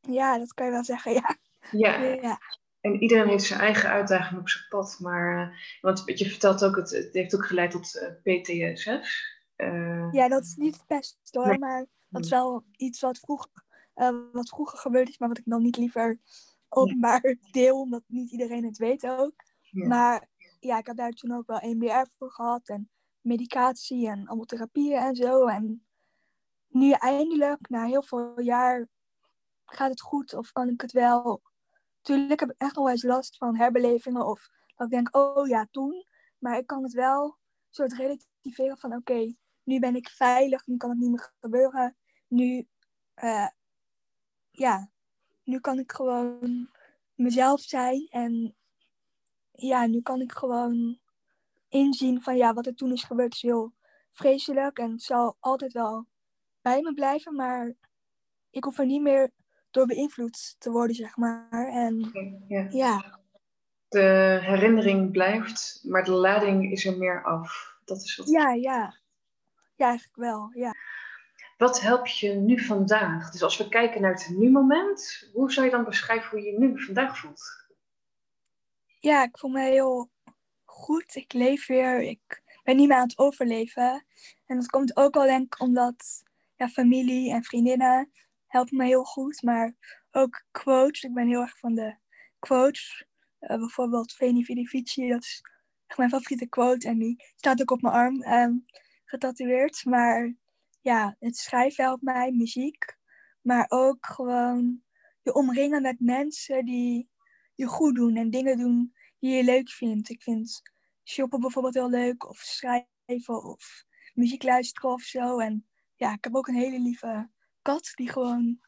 Ja, 0.01 0.37
dat 0.37 0.53
kan 0.53 0.65
je 0.65 0.71
wel 0.71 0.83
zeggen, 0.83 1.13
ja. 1.13 1.37
Ja. 1.71 2.03
ja. 2.03 2.39
En 2.81 3.01
iedereen 3.01 3.27
heeft 3.27 3.43
zijn 3.43 3.59
eigen 3.59 3.89
uitdaging 3.89 4.39
op 4.39 4.49
zijn 4.49 4.65
pad. 4.69 4.97
Maar, 4.99 5.51
uh, 5.51 5.57
want 5.81 6.01
je 6.05 6.29
vertelt 6.29 6.63
ook, 6.63 6.75
het, 6.75 6.89
het 6.89 7.13
heeft 7.13 7.35
ook 7.35 7.45
geleid 7.45 7.71
tot 7.71 7.95
eh, 7.95 8.41
PTSS. 8.41 9.37
Uh, 9.57 10.07
ja, 10.11 10.27
dat 10.27 10.43
is 10.43 10.55
niet 10.55 10.75
het 10.75 10.87
beste 10.87 11.39
hoor, 11.39 11.59
maar 11.59 11.85
dat 12.09 12.23
is 12.23 12.29
wel 12.29 12.63
iets 12.75 12.99
wat 12.99 13.19
vroeger, 13.19 13.49
wat 14.31 14.49
vroeger 14.49 14.77
gebeurd 14.77 15.09
is, 15.09 15.17
maar 15.17 15.27
wat 15.27 15.37
ik 15.37 15.43
dan 15.45 15.61
niet 15.61 15.77
liever 15.77 16.19
openbaar 16.69 17.35
deel, 17.51 17.79
omdat 17.79 18.03
niet 18.07 18.31
iedereen 18.31 18.65
het 18.65 18.77
weet 18.77 19.07
ook. 19.07 19.33
Maar 19.71 20.27
ja, 20.59 20.77
ik 20.77 20.85
heb 20.85 20.95
daar 20.95 21.11
toen 21.11 21.31
ook 21.31 21.47
wel 21.47 21.59
EMDR 21.59 22.11
voor 22.17 22.31
gehad 22.31 22.67
en 22.67 22.89
medicatie 23.21 24.07
en 24.07 24.27
allemaal 24.27 24.45
therapieën 24.45 24.99
en 24.99 25.15
zo. 25.15 25.47
En 25.47 25.85
nu 26.69 26.91
eindelijk, 26.91 27.69
na 27.69 27.85
heel 27.85 28.03
veel 28.03 28.39
jaar, 28.39 28.87
gaat 29.65 29.89
het 29.89 30.01
goed 30.01 30.33
of 30.33 30.51
kan 30.51 30.69
ik 30.69 30.81
het 30.81 30.91
wel. 30.91 31.41
Tuurlijk 32.01 32.39
heb 32.39 32.49
ik 32.49 32.61
echt 32.61 32.75
nog 32.75 32.83
wel 32.83 32.93
eens 32.93 33.03
last 33.03 33.37
van 33.37 33.57
herbelevingen 33.57 34.27
of 34.27 34.49
dat 34.75 34.87
ik 34.87 34.93
denk, 34.93 35.15
oh 35.15 35.47
ja, 35.47 35.67
toen. 35.71 36.05
Maar 36.37 36.57
ik 36.57 36.67
kan 36.67 36.83
het 36.83 36.93
wel 36.93 37.37
soort 37.69 37.93
relativeren 37.93 38.77
van, 38.77 38.93
oké, 38.95 39.33
nu 39.63 39.79
ben 39.79 39.95
ik 39.95 40.09
veilig, 40.09 40.67
nu 40.67 40.77
kan 40.77 40.89
het 40.89 40.99
niet 40.99 41.09
meer 41.09 41.33
gebeuren. 41.39 41.95
Nu, 42.27 42.67
uh, 43.23 43.47
ja, 44.51 44.91
nu 45.43 45.59
kan 45.59 45.79
ik 45.79 45.91
gewoon 45.91 46.69
mezelf 47.15 47.61
zijn. 47.61 48.07
En 48.09 48.55
ja, 49.51 49.85
nu 49.85 50.01
kan 50.01 50.21
ik 50.21 50.31
gewoon 50.31 50.99
inzien 51.67 52.21
van 52.21 52.37
ja, 52.37 52.53
wat 52.53 52.65
er 52.65 52.75
toen 52.75 52.91
is 52.91 53.03
gebeurd 53.03 53.33
is 53.33 53.41
heel 53.41 53.73
vreselijk. 54.11 54.79
En 54.79 54.99
zal 54.99 55.37
altijd 55.39 55.73
wel 55.73 56.07
bij 56.61 56.81
me 56.81 56.93
blijven. 56.93 57.35
Maar 57.35 57.73
ik 58.49 58.63
hoef 58.63 58.77
er 58.77 58.85
niet 58.85 59.01
meer 59.01 59.29
door 59.71 59.85
beïnvloed 59.85 60.55
te 60.59 60.71
worden, 60.71 60.95
zeg 60.95 61.17
maar. 61.17 61.67
En 61.67 62.11
ja. 62.47 62.67
ja. 62.69 63.19
De 63.87 64.39
herinnering 64.41 65.11
blijft, 65.11 65.81
maar 65.83 66.03
de 66.03 66.11
lading 66.11 66.71
is 66.71 66.85
er 66.85 66.97
meer 66.97 67.23
af. 67.23 67.77
Dat 67.85 68.01
is 68.03 68.15
wat... 68.15 68.29
Ja, 68.29 68.53
ja. 68.53 68.99
Ja, 69.75 69.87
eigenlijk 69.87 70.17
wel, 70.17 70.49
ja. 70.53 70.75
Wat 71.57 71.81
helpt 71.81 72.17
je 72.17 72.33
nu 72.33 72.59
vandaag? 72.59 73.31
Dus 73.31 73.43
als 73.43 73.57
we 73.57 73.69
kijken 73.69 74.01
naar 74.01 74.13
het 74.13 74.29
nu-moment, 74.29 75.29
hoe 75.33 75.51
zou 75.51 75.65
je 75.65 75.71
dan 75.71 75.83
beschrijven 75.83 76.29
hoe 76.29 76.39
je 76.39 76.51
je 76.51 76.59
nu 76.59 76.83
vandaag 76.83 77.17
voelt? 77.17 77.67
Ja, 78.99 79.23
ik 79.23 79.37
voel 79.37 79.49
me 79.49 79.61
heel 79.61 80.09
goed. 80.65 81.15
Ik 81.15 81.33
leef 81.33 81.67
weer. 81.67 82.01
Ik 82.01 82.41
ben 82.63 82.75
niet 82.75 82.87
meer 82.87 82.97
aan 82.97 83.07
het 83.07 83.17
overleven. 83.17 84.05
En 84.45 84.55
dat 84.55 84.69
komt 84.69 84.95
ook 84.97 85.15
al 85.15 85.25
denk 85.25 85.43
ik 85.43 85.61
omdat 85.61 86.23
ja, 86.59 86.69
familie 86.69 87.31
en 87.31 87.43
vriendinnen 87.43 88.11
helpen 88.47 88.77
me 88.77 88.85
heel 88.85 89.03
goed. 89.03 89.41
Maar 89.41 89.73
ook 90.11 90.45
quotes. 90.51 91.03
Ik 91.03 91.13
ben 91.13 91.27
heel 91.27 91.41
erg 91.41 91.59
van 91.59 91.75
de 91.75 91.95
quotes. 92.39 93.05
Uh, 93.39 93.57
bijvoorbeeld 93.57 94.13
Veni 94.13 94.45
Vidi 94.45 94.67
Vici. 94.67 95.09
Dat 95.09 95.23
is 95.23 95.41
echt 95.87 95.97
mijn 95.97 96.09
favoriete 96.09 96.47
quote. 96.47 96.87
En 96.87 96.97
die 96.97 97.23
staat 97.35 97.61
ook 97.61 97.71
op 97.71 97.81
mijn 97.81 97.93
arm 97.93 98.23
um, 98.23 98.65
getatoeëerd. 99.05 99.85
Maar 99.85 100.35
ja, 100.81 101.15
het 101.19 101.37
schrijven 101.37 101.83
helpt 101.83 102.01
mij, 102.01 102.31
muziek. 102.31 102.97
Maar 103.41 103.65
ook 103.67 104.05
gewoon 104.05 104.83
je 105.21 105.33
omringen 105.33 105.81
met 105.81 105.99
mensen 105.99 106.65
die 106.65 107.09
je 107.55 107.65
goed 107.65 107.95
doen 107.95 108.15
en 108.15 108.29
dingen 108.29 108.57
doen 108.57 108.93
die 109.19 109.35
je 109.35 109.43
leuk 109.43 109.69
vindt. 109.69 110.09
Ik 110.09 110.21
vind 110.21 110.61
shoppen 111.03 111.39
bijvoorbeeld 111.39 111.73
heel 111.73 111.89
leuk, 111.89 112.29
of 112.29 112.37
schrijven, 112.37 113.43
of 113.43 113.83
muziek 114.13 114.43
luisteren 114.43 114.91
of 114.91 115.01
zo. 115.01 115.39
En 115.39 115.68
ja, 115.99 116.13
ik 116.13 116.23
heb 116.23 116.35
ook 116.35 116.47
een 116.47 116.55
hele 116.55 116.79
lieve 116.79 117.29
kat 117.61 117.91
die 117.93 118.09
gewoon, 118.09 118.59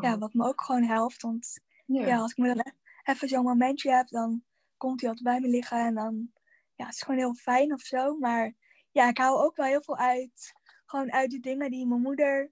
ja, 0.00 0.14
oh. 0.14 0.20
wat 0.20 0.34
me 0.34 0.46
ook 0.46 0.62
gewoon 0.62 0.82
helpt. 0.82 1.22
Want 1.22 1.60
ja, 1.86 2.18
als 2.18 2.30
ik 2.30 2.36
me 2.36 2.54
dan 2.54 2.72
even 3.02 3.28
zo'n 3.28 3.44
momentje 3.44 3.90
heb, 3.90 4.08
dan 4.08 4.44
komt 4.76 5.00
hij 5.00 5.10
altijd 5.10 5.28
bij 5.28 5.40
me 5.40 5.48
liggen 5.48 5.78
en 5.78 5.94
dan, 5.94 6.32
ja, 6.74 6.84
het 6.84 6.94
is 6.94 7.02
gewoon 7.02 7.20
heel 7.20 7.34
fijn 7.34 7.72
of 7.72 7.80
zo. 7.80 8.16
Maar 8.18 8.52
ja, 8.90 9.08
ik 9.08 9.18
hou 9.18 9.38
ook 9.38 9.56
wel 9.56 9.66
heel 9.66 9.82
veel 9.82 9.96
uit 9.96 10.52
gewoon 10.86 11.12
uit 11.12 11.30
de 11.30 11.40
dingen 11.40 11.70
die 11.70 11.86
mijn 11.86 12.00
moeder 12.00 12.50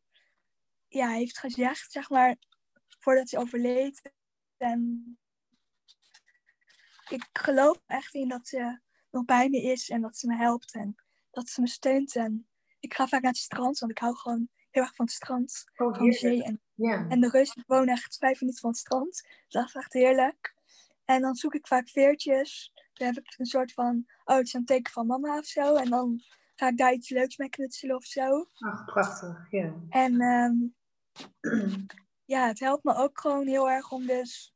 ja, 0.88 1.08
heeft 1.08 1.38
gezegd, 1.38 1.92
zeg 1.92 2.10
maar, 2.10 2.36
voordat 2.98 3.28
ze 3.28 3.38
overleed. 3.38 4.12
En 4.56 5.18
ik 7.08 7.28
geloof 7.32 7.82
echt 7.86 8.14
in 8.14 8.28
dat 8.28 8.48
ze 8.48 8.80
nog 9.10 9.24
bij 9.24 9.48
me 9.48 9.62
is 9.62 9.88
en 9.88 10.00
dat 10.00 10.16
ze 10.16 10.26
me 10.26 10.36
helpt 10.36 10.74
en 10.74 10.94
dat 11.30 11.48
ze 11.48 11.60
me 11.60 11.68
steunt. 11.68 12.16
En 12.16 12.48
ik 12.80 12.94
ga 12.94 13.06
vaak 13.06 13.22
naar 13.22 13.32
het 13.32 13.40
strand, 13.40 13.78
want 13.78 13.92
ik 13.92 13.98
hou 13.98 14.16
gewoon 14.16 14.48
heel 14.70 14.82
erg 14.82 14.94
van 14.94 15.04
het 15.04 15.14
strand, 15.14 15.64
oh, 15.76 15.96
van 15.96 16.06
de 16.06 16.12
zee. 16.12 16.42
En, 16.42 16.60
en 17.08 17.20
de 17.20 17.28
rust, 17.28 17.62
woon 17.66 17.88
echt 17.88 18.16
vijf 18.16 18.40
minuten 18.40 18.60
van 18.60 18.70
het 18.70 18.78
strand. 18.78 19.26
Dat 19.48 19.66
is 19.66 19.74
echt 19.74 19.92
heerlijk. 19.92 20.54
En 21.04 21.22
dan 21.22 21.34
zoek 21.34 21.54
ik 21.54 21.66
vaak 21.66 21.88
veertjes. 21.88 22.72
Dan 22.92 23.06
heb 23.06 23.16
ik 23.16 23.34
een 23.36 23.46
soort 23.46 23.72
van, 23.72 24.06
oh, 24.24 24.36
het 24.36 24.46
is 24.46 24.52
een 24.52 24.64
teken 24.64 24.92
van 24.92 25.06
mama 25.06 25.38
of 25.38 25.44
zo. 25.44 25.74
En 25.74 25.90
dan 25.90 26.22
ga 26.54 26.68
ik 26.68 26.76
daar 26.76 26.92
iets 26.92 27.08
leuks 27.08 27.36
mee 27.36 27.48
knutselen 27.48 27.96
of 27.96 28.04
zo. 28.04 28.46
Ach, 28.58 28.84
prachtig, 28.84 29.46
ja. 29.50 29.74
En 29.88 30.20
um, 30.20 30.74
ja, 32.34 32.46
het 32.46 32.60
helpt 32.60 32.84
me 32.84 32.94
ook 32.94 33.20
gewoon 33.20 33.46
heel 33.46 33.70
erg 33.70 33.92
om 33.92 34.06
dus 34.06 34.54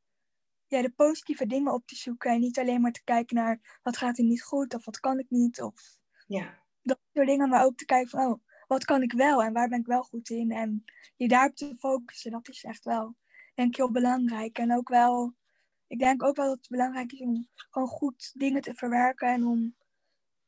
ja, 0.67 0.81
de 0.81 0.91
positieve 0.91 1.45
dingen 1.45 1.73
op 1.73 1.85
te 1.85 1.95
zoeken. 1.95 2.31
En 2.31 2.39
niet 2.39 2.59
alleen 2.59 2.81
maar 2.81 2.91
te 2.91 3.03
kijken 3.03 3.35
naar 3.35 3.79
wat 3.83 3.97
gaat 3.97 4.17
er 4.17 4.23
niet 4.23 4.43
goed 4.43 4.73
of 4.73 4.85
wat 4.85 4.99
kan 4.99 5.19
ik 5.19 5.29
niet. 5.29 5.61
Of 5.61 5.97
ja. 6.27 6.62
Dat 6.83 6.99
soort 7.13 7.27
dingen, 7.27 7.49
maar 7.49 7.63
ook 7.63 7.77
te 7.77 7.85
kijken 7.85 8.09
van 8.09 8.31
oh, 8.31 8.43
wat 8.67 8.85
kan 8.85 9.01
ik 9.01 9.11
wel 9.11 9.43
en 9.43 9.53
waar 9.53 9.69
ben 9.69 9.79
ik 9.79 9.85
wel 9.85 10.03
goed 10.03 10.29
in. 10.29 10.51
En 10.51 10.83
je 11.15 11.27
daarop 11.27 11.55
te 11.55 11.75
focussen, 11.79 12.31
dat 12.31 12.49
is 12.49 12.63
echt 12.63 12.83
wel, 12.83 13.15
denk 13.53 13.69
ik, 13.69 13.75
heel 13.75 13.91
belangrijk. 13.91 14.57
En 14.57 14.73
ook 14.73 14.89
wel, 14.89 15.33
ik 15.87 15.99
denk 15.99 16.23
ook 16.23 16.35
wel 16.35 16.47
dat 16.47 16.57
het 16.57 16.69
belangrijk 16.69 17.11
is 17.11 17.21
om 17.21 17.47
gewoon 17.55 17.87
goed 17.87 18.31
dingen 18.33 18.61
te 18.61 18.75
verwerken 18.75 19.27
en 19.27 19.45
om 19.45 19.75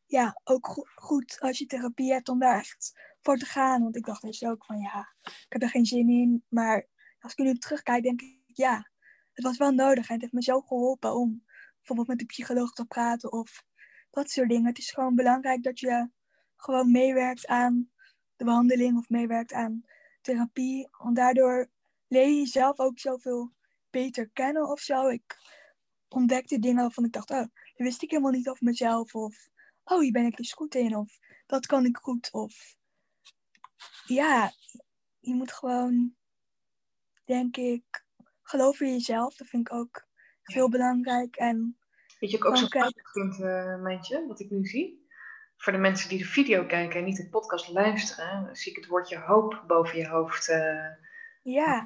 ja, 0.06 0.42
ook 0.44 0.88
goed 0.96 1.38
als 1.40 1.58
je 1.58 1.66
therapie 1.66 2.12
hebt 2.12 2.30
om 2.30 2.40
daar 2.40 2.58
echt 2.58 2.94
voor 3.22 3.38
te 3.38 3.46
gaan. 3.46 3.82
Want 3.82 3.96
ik 3.96 4.06
dacht 4.06 4.22
dus 4.22 4.44
ook 4.44 4.66
van 4.66 4.80
ja, 4.80 5.14
ik 5.22 5.46
heb 5.50 5.62
er 5.62 5.70
geen 5.70 5.86
zin 5.86 6.10
in. 6.10 6.44
Maar 6.50 6.88
als 7.20 7.32
ik 7.32 7.46
nu 7.46 7.54
terugkijk, 7.54 8.04
denk 8.04 8.22
ik 8.22 8.40
ja, 8.46 8.90
het 9.34 9.44
was 9.44 9.58
wel 9.58 9.72
nodig. 9.72 10.08
En 10.08 10.14
het 10.14 10.22
heeft 10.22 10.34
me 10.34 10.44
zo 10.44 10.62
geholpen 10.62 11.16
om 11.16 11.44
bijvoorbeeld 11.78 12.08
met 12.08 12.20
de 12.20 12.26
psycholoog 12.26 12.72
te 12.72 12.86
praten 12.86 13.32
of 13.32 13.64
dat 14.10 14.30
soort 14.30 14.50
dingen. 14.50 14.66
Het 14.66 14.78
is 14.78 14.92
gewoon 14.92 15.16
belangrijk 15.16 15.64
dat 15.64 15.80
je 15.80 16.10
gewoon 16.56 16.92
meewerkt 16.92 17.48
aan 17.48 17.92
de 18.36 18.46
behandeling 18.46 18.98
of 18.98 19.10
meewerkt 19.10 19.54
aan 19.54 19.84
therapie. 20.22 20.88
Want 20.98 21.16
daardoor 21.16 21.70
leer 22.08 22.28
je 22.28 22.36
jezelf 22.36 22.80
ook 22.80 23.00
zoveel 23.00 23.54
beter 23.90 24.30
kennen 24.30 24.70
of 24.70 24.80
zo. 24.80 25.08
Ik 25.08 25.38
ontdekte 26.08 26.60
dingen 26.60 26.82
waarvan 26.82 27.06
ik 27.06 27.12
dacht, 27.12 27.30
oh, 27.30 27.38
dat 27.38 27.50
wist 27.76 28.04
ik 28.04 28.10
helemaal 28.10 28.32
niet 28.32 28.50
over 28.50 28.64
mezelf. 28.64 29.16
Of 29.16 29.50
oh, 29.84 30.00
hier 30.00 30.12
ben 30.12 30.26
ik 30.26 30.38
dus 30.38 30.54
goed 30.54 30.76
in. 30.76 30.96
Of 30.96 31.18
dat 31.46 31.66
kan 31.66 31.86
ik 31.86 31.98
goed. 31.98 32.32
Of 32.32 32.76
ja, 34.06 34.52
je 35.20 35.34
moet 35.34 35.52
gewoon, 35.52 36.16
denk 37.26 37.58
ik, 37.58 38.06
geloven 38.42 38.86
in 38.86 38.92
jezelf. 38.92 39.36
Dat 39.36 39.48
vind 39.48 39.68
ik 39.68 39.74
ook 39.74 40.08
heel 40.42 40.70
belangrijk. 40.70 41.36
En 41.36 41.78
Weet 42.20 42.32
je, 42.32 42.38
ik 42.38 42.46
ook 42.46 42.58
zo'n 42.58 42.66
Oké. 42.66 42.78
prachtig 42.78 43.12
punt, 43.12 43.42
eh 43.42 43.82
Mijntje, 43.82 44.28
wat 44.28 44.40
ik 44.40 44.50
nu 44.50 44.66
zie. 44.66 45.05
Voor 45.66 45.74
de 45.74 45.80
mensen 45.80 46.10
die 46.10 46.18
de 46.18 46.26
video 46.26 46.66
kijken 46.66 47.00
en 47.00 47.06
niet 47.06 47.18
de 47.18 47.30
podcast 47.30 47.70
luisteren, 47.70 48.56
zie 48.56 48.72
ik 48.72 48.78
het 48.78 48.88
woordje 48.88 49.18
hoop 49.20 49.64
boven 49.68 49.98
je 49.98 50.08
hoofd. 50.08 50.50
eh. 50.50 50.88
ja, 51.42 51.86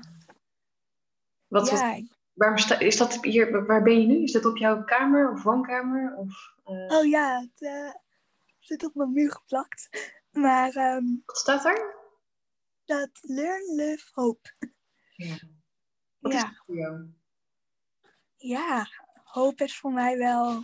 wat, 1.47 1.69
wat- 1.69 1.79
ja. 1.79 2.01
waarom 2.33 2.57
sta, 2.57 2.79
is 2.79 2.97
dat 2.97 3.23
hier, 3.23 3.65
waar 3.65 3.83
ben 3.83 4.01
je 4.01 4.07
nu? 4.07 4.23
Is 4.23 4.31
dit 4.31 4.45
op 4.45 4.57
jouw 4.57 4.83
kamer 4.83 5.31
of 5.31 5.43
woonkamer? 5.43 6.15
Of, 6.15 6.53
eh, 6.63 6.97
Oh 6.97 7.05
ja, 7.05 7.39
het 7.41 7.61
eh, 7.61 7.93
zit 8.59 8.83
op 8.85 8.95
mijn 8.95 9.11
muur 9.11 9.31
geplakt. 9.31 9.89
Maar 10.31 10.69
ehm, 10.75 11.05
Wat 11.25 11.37
staat 11.37 11.65
er? 11.65 11.95
dat 12.85 13.09
learn, 13.21 13.75
live, 13.75 14.09
hope. 14.13 14.49
Ja. 15.15 15.35
Wat 16.19 16.33
is 16.33 16.39
Ja. 16.41 16.45
dat 16.47 16.63
voor 16.65 16.75
jou? 16.75 17.13
ja, 18.35 18.87
hoop 19.23 19.59
is 19.61 19.77
voor 19.77 19.91
mij 19.91 20.17
wel 20.17 20.59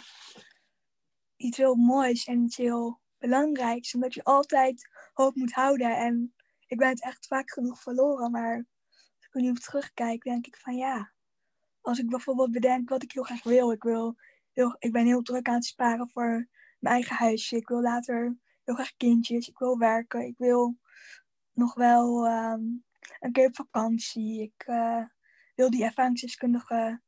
iets 1.35 1.57
heel 1.57 1.75
moois 1.75 2.25
en 2.25 2.43
iets 2.43 2.57
heel 2.57 3.03
Omdat 3.93 4.13
je 4.13 4.23
altijd 4.23 4.89
hoop 5.13 5.35
moet 5.35 5.51
houden. 5.53 5.97
En 5.97 6.35
ik 6.67 6.77
ben 6.77 6.89
het 6.89 7.03
echt 7.03 7.27
vaak 7.27 7.51
genoeg 7.51 7.81
verloren. 7.81 8.31
Maar 8.31 8.55
als 9.17 9.25
ik 9.25 9.33
nu 9.33 9.49
op 9.49 9.57
terugkijk, 9.57 10.23
denk 10.23 10.47
ik 10.47 10.57
van 10.57 10.75
ja. 10.75 11.11
Als 11.81 11.99
ik 11.99 12.09
bijvoorbeeld 12.09 12.51
bedenk 12.51 12.89
wat 12.89 13.03
ik 13.03 13.11
heel 13.11 13.23
graag 13.23 13.43
wil. 13.43 13.71
Ik, 13.71 13.83
wil 13.83 14.15
heel, 14.51 14.75
ik 14.79 14.91
ben 14.91 15.05
heel 15.05 15.21
druk 15.21 15.47
aan 15.47 15.55
het 15.55 15.65
sparen 15.65 16.09
voor 16.09 16.47
mijn 16.79 16.95
eigen 16.95 17.15
huisje. 17.15 17.55
Ik 17.55 17.67
wil 17.67 17.81
later 17.81 18.37
heel 18.63 18.75
graag 18.75 18.95
kindjes. 18.97 19.47
Ik 19.47 19.57
wil 19.57 19.77
werken. 19.77 20.25
Ik 20.25 20.37
wil 20.37 20.77
nog 21.51 21.73
wel 21.73 22.25
ehm, 22.25 22.63
een 23.19 23.31
keer 23.31 23.47
op 23.47 23.55
vakantie. 23.55 24.41
Ik 24.41 24.63
eh, 24.65 25.03
wil 25.55 25.69
die 25.69 25.83
ervaringsdeskundige 25.83 27.01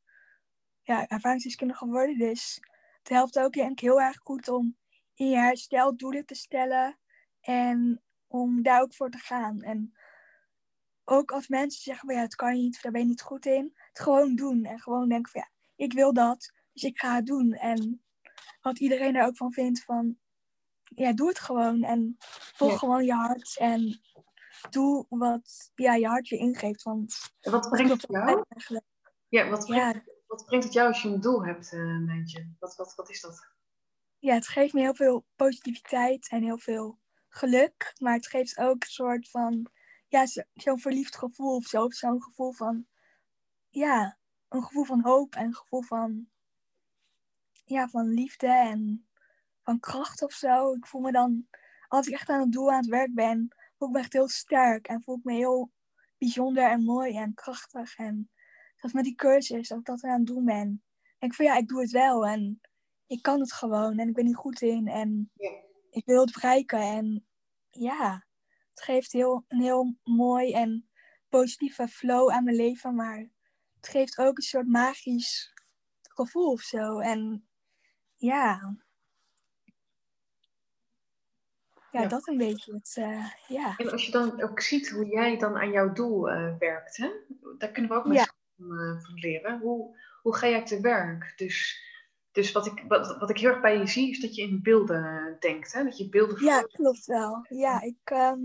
ja, 0.88 1.08
ervaringsdeskundige 1.08 1.86
worden. 1.86 2.18
Dus 2.18 2.60
het 2.98 3.10
helpt 3.10 3.40
ook 3.40 3.54
denk 3.54 3.72
ik 3.72 3.80
heel 3.80 4.02
erg 4.02 4.18
goed 4.24 4.48
om 4.50 4.78
in 5.18 5.30
je 5.30 5.36
herstel 5.38 5.98
doelen 5.98 6.26
te 6.26 6.36
stellen 6.36 7.00
en 7.42 8.02
om 8.28 8.62
daar 8.62 8.82
ook 8.82 8.94
voor 8.94 9.10
te 9.10 9.18
gaan. 9.18 9.62
En 9.62 9.98
ook 11.04 11.32
als 11.32 11.48
mensen 11.48 11.82
zeggen 11.82 12.08
van 12.08 12.16
ja, 12.16 12.22
het 12.22 12.36
kan 12.36 12.58
je 12.58 12.64
niet, 12.64 12.76
of 12.76 12.82
daar 12.82 12.92
ben 12.92 13.02
je 13.02 13.08
niet 13.08 13.22
goed 13.22 13.46
in, 13.46 13.74
het 13.88 14.00
gewoon 14.00 14.36
doen. 14.36 14.66
En 14.66 14.80
gewoon 14.80 15.10
denken 15.10 15.32
van 15.32 15.42
ja, 15.42 15.50
ik 15.86 15.94
wil 15.94 16.14
dat, 16.14 16.52
dus 16.74 16.84
ik 16.84 17.00
ga 17.00 17.16
het 17.16 17.26
doen. 17.26 17.54
En 17.54 18.04
wat 18.62 18.80
iedereen 18.80 19.16
er 19.16 19.26
ook 19.26 19.38
van 19.38 19.52
vindt 19.52 19.84
van 19.84 20.18
ja, 20.84 21.14
doe 21.14 21.28
het 21.28 21.40
gewoon 21.40 21.84
en 21.84 22.16
volg 22.54 22.72
Ja. 22.72 22.78
gewoon 22.78 23.06
je 23.06 23.14
hart 23.14 23.58
en 23.60 24.02
doe 24.70 25.06
wat 25.10 25.72
ja, 25.76 25.94
je 25.96 26.08
hart 26.08 26.28
je 26.28 26.38
ingeeft. 26.38 26.84
Want 26.84 27.34
En 27.40 27.52
wat 27.52 27.70
brengt 27.70 27.92
het 27.92 28.06
jou? 28.10 28.44
eigenlijk. 28.48 28.86
Ja, 29.28 29.50
wat 29.50 29.66
brengt, 29.66 29.96
Ja, 29.96 30.04
wat 30.28 30.46
brengt 30.46 30.66
het 30.66 30.74
jou 30.74 30.88
als 30.88 31.02
je 31.02 31.08
een 31.10 31.22
doel 31.22 31.46
hebt, 31.46 31.72
Mijntje? 32.06 32.56
Wat, 32.60 32.76
wat, 32.76 32.96
wat 32.96 33.10
is 33.10 33.22
dat? 33.22 33.56
Ja, 34.28 34.34
het 34.34 34.48
geeft 34.48 34.74
me 34.74 34.80
heel 34.80 34.96
veel 34.96 35.26
positiviteit 35.36 36.30
en 36.30 36.44
heel 36.44 36.58
veel 36.58 37.00
geluk. 37.30 37.94
Maar 38.02 38.14
het 38.14 38.28
geeft 38.28 38.58
ook 38.58 38.84
een 38.84 38.90
soort 38.90 39.30
van, 39.30 39.68
ja, 40.08 40.26
zo- 40.26 40.44
zo'n 40.54 40.80
verliefd 40.80 41.16
gevoel 41.18 41.56
of 41.56 41.66
zo. 41.66 41.90
Zo'n 41.90 42.24
gevoel 42.24 42.52
van, 42.52 42.88
ja, 43.70 44.18
een 44.50 44.64
gevoel 44.64 44.84
van 44.84 45.02
hoop 45.02 45.36
en 45.36 45.46
een 45.46 45.56
gevoel 45.56 45.82
van, 45.82 46.30
ja, 47.66 47.88
van 47.88 48.08
liefde 48.08 48.48
en 48.48 49.08
van 49.64 49.80
kracht 49.80 50.22
of 50.22 50.32
zo. 50.34 50.74
Ik 50.74 50.88
voel 50.88 51.02
me 51.02 51.12
dan, 51.12 51.48
als 51.88 52.08
ik 52.08 52.14
echt 52.14 52.30
aan 52.30 52.40
het 52.42 52.52
doel 52.52 52.72
aan 52.72 52.78
het 52.78 52.90
werk 52.90 53.14
ben, 53.14 53.56
voel 53.78 53.88
ik 53.88 53.94
me 53.94 54.00
echt 54.00 54.14
heel 54.14 54.30
sterk. 54.30 54.88
En 54.88 55.04
voel 55.04 55.18
ik 55.18 55.24
me 55.24 55.34
heel 55.34 55.72
bijzonder 56.18 56.70
en 56.70 56.84
mooi 56.84 57.18
en 57.18 57.34
krachtig. 57.34 57.98
En 57.98 58.30
zoals 58.76 58.94
met 58.96 59.04
die 59.04 59.16
cursus, 59.16 59.68
dat 59.68 59.80
ik 59.80 59.86
dat 59.86 60.04
aan 60.04 60.18
het 60.18 60.26
doen 60.28 60.46
ben. 60.46 60.84
denk 61.18 61.32
ik 61.32 61.34
van, 61.34 61.46
ja, 61.46 61.56
ik 61.56 61.68
doe 61.68 61.82
het 61.82 61.92
wel 61.92 62.28
en 62.28 62.62
ik 63.08 63.22
kan 63.22 63.40
het 63.40 63.54
gewoon 63.54 63.98
en 64.00 64.08
ik 64.08 64.14
ben 64.14 64.26
hier 64.26 64.36
goed 64.36 64.62
in 64.62 64.88
en 64.88 65.32
Ja. 65.34 65.52
ik 65.90 66.06
wil 66.06 66.22
het 66.22 66.34
bereiken. 66.34 66.80
En 66.80 67.28
ja, 67.70 68.26
het 68.70 68.84
geeft 68.84 69.12
heel, 69.12 69.46
een 69.48 69.62
heel 69.62 69.98
mooi 70.04 70.54
en 70.54 70.90
positieve 71.30 71.88
flow 71.88 72.30
aan 72.32 72.44
mijn 72.44 72.56
leven, 72.56 72.96
maar 72.96 73.18
het 73.76 73.88
geeft 73.88 74.18
ook 74.18 74.38
een 74.38 74.44
soort 74.44 74.68
magisch 74.68 75.54
gevoel 76.02 76.52
of 76.52 76.62
zo. 76.62 77.00
En 77.00 77.48
ja, 78.16 78.78
ja, 81.92 82.02
Ja. 82.02 82.08
dat 82.08 82.28
een 82.28 82.38
beetje. 82.38 82.74
Het, 82.74 82.94
eh, 82.98 83.32
ja. 83.48 83.78
En 83.78 83.92
als 83.92 84.06
je 84.06 84.12
dan 84.12 84.42
ook 84.42 84.62
ziet 84.62 84.90
hoe 84.90 85.06
jij 85.06 85.38
dan 85.38 85.58
aan 85.58 85.72
jouw 85.72 85.94
doel 85.94 86.30
eh, 86.30 86.58
werkt, 86.58 86.98
hè? 86.98 87.10
daar 87.58 87.72
kunnen 87.72 87.92
we 87.92 87.98
ook 87.98 88.14
Ja. 88.14 88.34
van, 88.58 88.80
eh, 88.80 89.04
van 89.04 89.14
leren. 89.14 89.60
Hoe, 89.60 89.98
hoe 90.22 90.36
ga 90.36 90.48
jij 90.48 90.66
te 90.66 90.82
werk? 90.82 91.34
Dus, 91.36 91.82
dus 92.38 92.52
wat, 92.52 92.66
ik, 92.66 92.84
wat, 92.88 93.18
wat 93.18 93.30
ik 93.30 93.38
heel 93.38 93.50
erg 93.50 93.62
bij 93.62 93.78
je 93.78 93.88
zie, 93.88 94.10
is 94.10 94.20
dat 94.20 94.36
je 94.36 94.42
in 94.42 94.62
beelden 94.62 95.36
denkt. 95.40 95.74
Hè? 95.74 95.84
Dat 95.84 95.98
je 95.98 96.10
beelden 96.10 96.44
Ja, 96.44 96.62
klopt 96.62 97.06
wel. 97.06 97.46
Ja, 97.50 97.82
ik 97.82 97.98
ehm, 98.04 98.40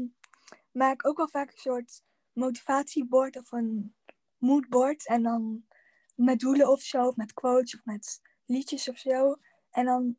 maak 0.70 1.06
ook 1.06 1.16
wel 1.16 1.28
vaak 1.28 1.50
een 1.50 1.58
soort 1.58 2.02
motivatiebord 2.32 3.36
of 3.36 3.52
een 3.52 3.94
moodboard. 4.38 5.06
En 5.06 5.22
dan 5.22 5.64
met 6.14 6.38
doelen 6.38 6.70
of 6.70 6.80
zo, 6.80 7.06
of 7.06 7.16
met 7.16 7.32
quotes 7.32 7.74
of 7.74 7.84
met 7.84 8.20
liedjes 8.46 8.88
of 8.88 8.98
zo. 8.98 9.36
En 9.70 9.84
dan 9.84 10.16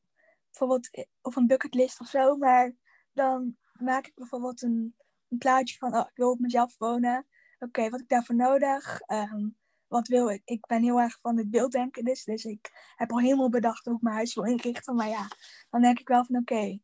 bijvoorbeeld, 0.49 0.89
eh, 0.91 1.05
of 1.21 1.36
een 1.36 1.47
bucketlist 1.47 1.99
of 1.99 2.07
zo. 2.07 2.36
Maar 2.36 2.75
dan 3.13 3.57
maak 3.73 4.07
ik 4.07 4.15
bijvoorbeeld 4.15 4.62
een, 4.62 4.95
een 5.29 5.38
plaatje 5.38 5.77
van, 5.77 5.95
oh, 5.95 6.07
ik 6.09 6.15
wil 6.15 6.31
op 6.31 6.39
mezelf 6.39 6.77
wonen. 6.77 7.27
Oké, 7.59 7.81
wat 7.81 7.91
heb 7.91 8.01
ik 8.01 8.09
daarvoor 8.09 8.36
nodig? 8.36 8.99
Ehm, 9.01 9.47
wat 9.93 10.08
wil 10.08 10.29
ik? 10.29 10.41
Ik 10.45 10.65
ben 10.65 10.84
heel 10.84 10.99
erg 10.99 11.19
van 11.21 11.38
het 11.38 11.49
beelddenken, 11.49 12.03
dus, 12.03 12.23
dus 12.23 12.43
ik 12.45 12.93
heb 12.95 13.12
al 13.12 13.19
helemaal 13.19 13.49
bedacht 13.49 13.86
hoe 13.86 13.95
ik 13.95 14.01
mijn 14.01 14.15
huis 14.15 14.34
wil 14.34 14.43
inrichten. 14.43 14.95
Maar 14.95 15.08
ja, 15.08 15.27
dan 15.69 15.82
denk 15.82 15.99
ik 15.99 16.08
wel 16.08 16.25
van, 16.25 16.36
oké, 16.38 16.79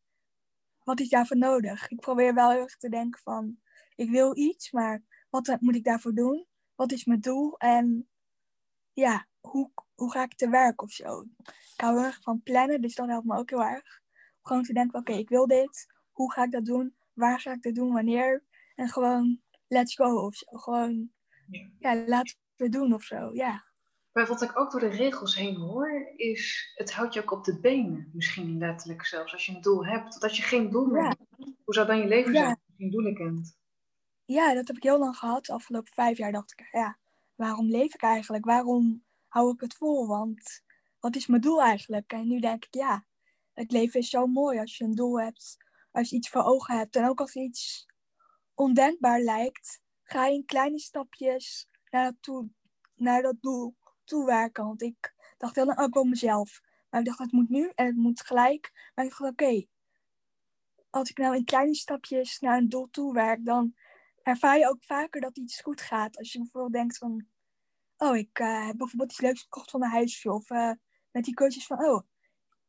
wat 0.84 1.00
is 1.00 1.08
daarvoor 1.08 1.36
nodig? 1.36 1.88
Ik 1.88 2.00
probeer 2.00 2.34
wel 2.34 2.50
heel 2.50 2.60
erg 2.60 2.76
te 2.76 2.88
denken 2.88 3.20
van, 3.22 3.60
ik 3.94 4.10
wil 4.10 4.36
iets, 4.36 4.70
maar 4.70 5.02
wat 5.30 5.56
moet 5.60 5.74
ik 5.74 5.84
daarvoor 5.84 6.14
doen? 6.14 6.46
Wat 6.74 6.92
is 6.92 7.04
mijn 7.04 7.20
doel? 7.20 7.58
En 7.58 8.08
ja, 8.92 9.26
hoe, 9.40 9.70
hoe 9.94 10.10
ga 10.10 10.22
ik 10.22 10.34
te 10.34 10.48
werk 10.48 10.82
of 10.82 10.90
zo? 10.90 11.20
Ik 11.40 11.80
hou 11.80 11.96
heel 11.96 12.04
erg 12.06 12.22
van 12.22 12.42
plannen, 12.42 12.80
dus 12.80 12.94
dat 12.94 13.08
helpt 13.08 13.26
me 13.26 13.36
ook 13.36 13.50
heel 13.50 13.64
erg. 13.64 14.00
Gewoon 14.42 14.62
te 14.62 14.72
denken, 14.72 15.00
oké, 15.00 15.12
ik 15.12 15.28
wil 15.28 15.46
dit. 15.46 15.86
Hoe 16.12 16.32
ga 16.32 16.44
ik 16.44 16.50
dat 16.52 16.64
doen? 16.64 16.96
Waar 17.12 17.40
ga 17.40 17.52
ik 17.52 17.62
dat 17.62 17.74
doen? 17.74 17.92
Wanneer? 17.92 18.44
En 18.74 18.88
gewoon, 18.88 19.40
let's 19.68 19.94
go 19.94 20.26
of 20.26 20.34
zo. 20.34 20.56
Gewoon, 20.56 21.10
Ja. 21.46 21.70
ja, 21.78 22.04
laten 22.06 22.36
doen 22.68 22.94
of 22.94 23.02
zo, 23.02 23.30
ja. 23.32 23.64
Maar 24.12 24.26
wat 24.26 24.42
ik 24.42 24.58
ook 24.58 24.70
door 24.70 24.80
de 24.80 24.86
regels 24.88 25.34
heen 25.36 25.56
hoor, 25.56 26.12
is 26.16 26.72
het 26.74 26.92
houdt 26.92 27.14
je 27.14 27.20
ook 27.22 27.30
op 27.30 27.44
de 27.44 27.60
benen. 27.60 28.10
Misschien 28.12 28.58
letterlijk 28.58 29.06
zelfs, 29.06 29.32
als 29.32 29.46
je 29.46 29.54
een 29.54 29.60
doel 29.60 29.86
hebt. 29.86 30.08
Want 30.08 30.22
als 30.22 30.36
je 30.36 30.42
geen 30.42 30.70
doel 30.70 30.86
meer 30.86 31.02
Ja. 31.02 31.08
hebt, 31.08 31.54
hoe 31.64 31.74
zou 31.74 31.86
dan 31.86 31.98
je 31.98 32.06
leven 32.06 32.32
zijn 32.32 32.44
als 32.44 32.58
je 32.66 32.72
geen 32.76 32.90
doelen 32.90 33.14
kent? 33.14 33.58
Ja, 34.24 34.54
dat 34.54 34.66
heb 34.66 34.76
ik 34.76 34.82
heel 34.82 34.98
lang 34.98 35.16
gehad. 35.16 35.44
De 35.44 35.52
afgelopen 35.52 35.92
vijf 35.92 36.18
jaar 36.18 36.32
dacht 36.32 36.52
ik, 36.52 36.68
ja, 36.70 36.98
waarom 37.34 37.66
leef 37.66 37.94
ik 37.94 38.02
eigenlijk? 38.02 38.44
Waarom 38.44 39.04
hou 39.28 39.52
ik 39.52 39.60
het 39.60 39.74
vol? 39.74 40.06
Want 40.06 40.62
wat 41.00 41.16
is 41.16 41.26
mijn 41.26 41.42
doel 41.42 41.62
eigenlijk? 41.62 42.12
En 42.12 42.28
nu 42.28 42.40
denk 42.40 42.64
ik, 42.64 42.74
ja, 42.74 43.06
het 43.52 43.72
leven 43.72 44.00
is 44.00 44.08
zo 44.10 44.26
mooi 44.26 44.58
als 44.58 44.76
je 44.76 44.84
een 44.84 44.94
doel 44.94 45.20
hebt, 45.20 45.56
als 45.90 46.10
je 46.10 46.16
iets 46.16 46.28
voor 46.28 46.42
ogen 46.42 46.78
hebt. 46.78 46.96
En 46.96 47.08
ook 47.08 47.20
als 47.20 47.34
iets 47.34 47.86
ondenkbaar 48.54 49.20
lijkt, 49.20 49.80
ga 50.02 50.26
je 50.26 50.34
in 50.34 50.44
kleine 50.44 50.78
stapjes 50.78 51.68
naar 51.90 52.04
dat, 52.04 52.16
toe, 52.20 52.48
naar 52.94 53.22
dat 53.22 53.36
doel 53.40 53.76
toewerken. 54.04 54.64
Want 54.64 54.82
ik 54.82 55.14
dacht 55.38 55.54
heel 55.54 55.66
lang 55.66 55.78
ook 55.78 55.94
wel 55.94 56.04
mezelf. 56.04 56.60
Maar 56.90 57.00
ik 57.00 57.06
dacht, 57.06 57.18
het 57.18 57.32
moet 57.32 57.48
nu 57.48 57.70
en 57.74 57.86
het 57.86 57.96
moet 57.96 58.20
gelijk. 58.20 58.90
Maar 58.94 59.04
ik 59.04 59.10
dacht, 59.10 59.30
oké, 59.30 59.66
als 60.90 61.10
ik 61.10 61.18
nou 61.18 61.36
in 61.36 61.44
kleine 61.44 61.74
stapjes 61.74 62.38
naar 62.38 62.58
een 62.58 62.68
doel 62.68 62.88
toewerk, 62.90 63.44
dan 63.44 63.74
ervaar 64.22 64.58
je 64.58 64.68
ook 64.68 64.84
vaker 64.84 65.20
dat 65.20 65.36
iets 65.36 65.60
goed 65.60 65.80
gaat. 65.80 66.18
Als 66.18 66.32
je 66.32 66.38
bijvoorbeeld 66.38 66.72
denkt 66.72 66.98
van, 66.98 67.26
oh, 67.96 68.16
ik 68.16 68.38
eh, 68.38 68.66
heb 68.66 68.76
bijvoorbeeld 68.76 69.10
iets 69.10 69.20
leuks 69.20 69.42
gekocht 69.42 69.70
van 69.70 69.80
mijn 69.80 69.92
huisje. 69.92 70.32
Of 70.32 70.50
eh, 70.50 70.72
met 71.10 71.24
die 71.24 71.34
coaches 71.34 71.66
van, 71.66 71.84
oh, 71.84 72.02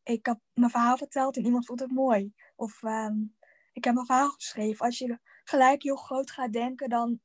ik 0.04 0.26
heb 0.26 0.40
mijn 0.54 0.72
verhaal 0.72 0.98
verteld 0.98 1.38
en 1.38 1.46
iemand 1.46 1.66
vond 1.66 1.80
het 1.80 1.92
mooi. 1.92 2.34
Of 2.56 2.84
ehm, 2.84 3.16
ik 3.74 3.84
heb 3.84 3.94
mijn 3.94 4.06
verhaal 4.06 4.30
geschreven. 4.30 4.86
Als 4.86 4.98
je 4.98 5.20
gelijk 5.44 5.84
heel 5.84 5.96
groot 5.96 6.32
gaat 6.32 6.54
denken, 6.54 6.90
dan 6.90 7.20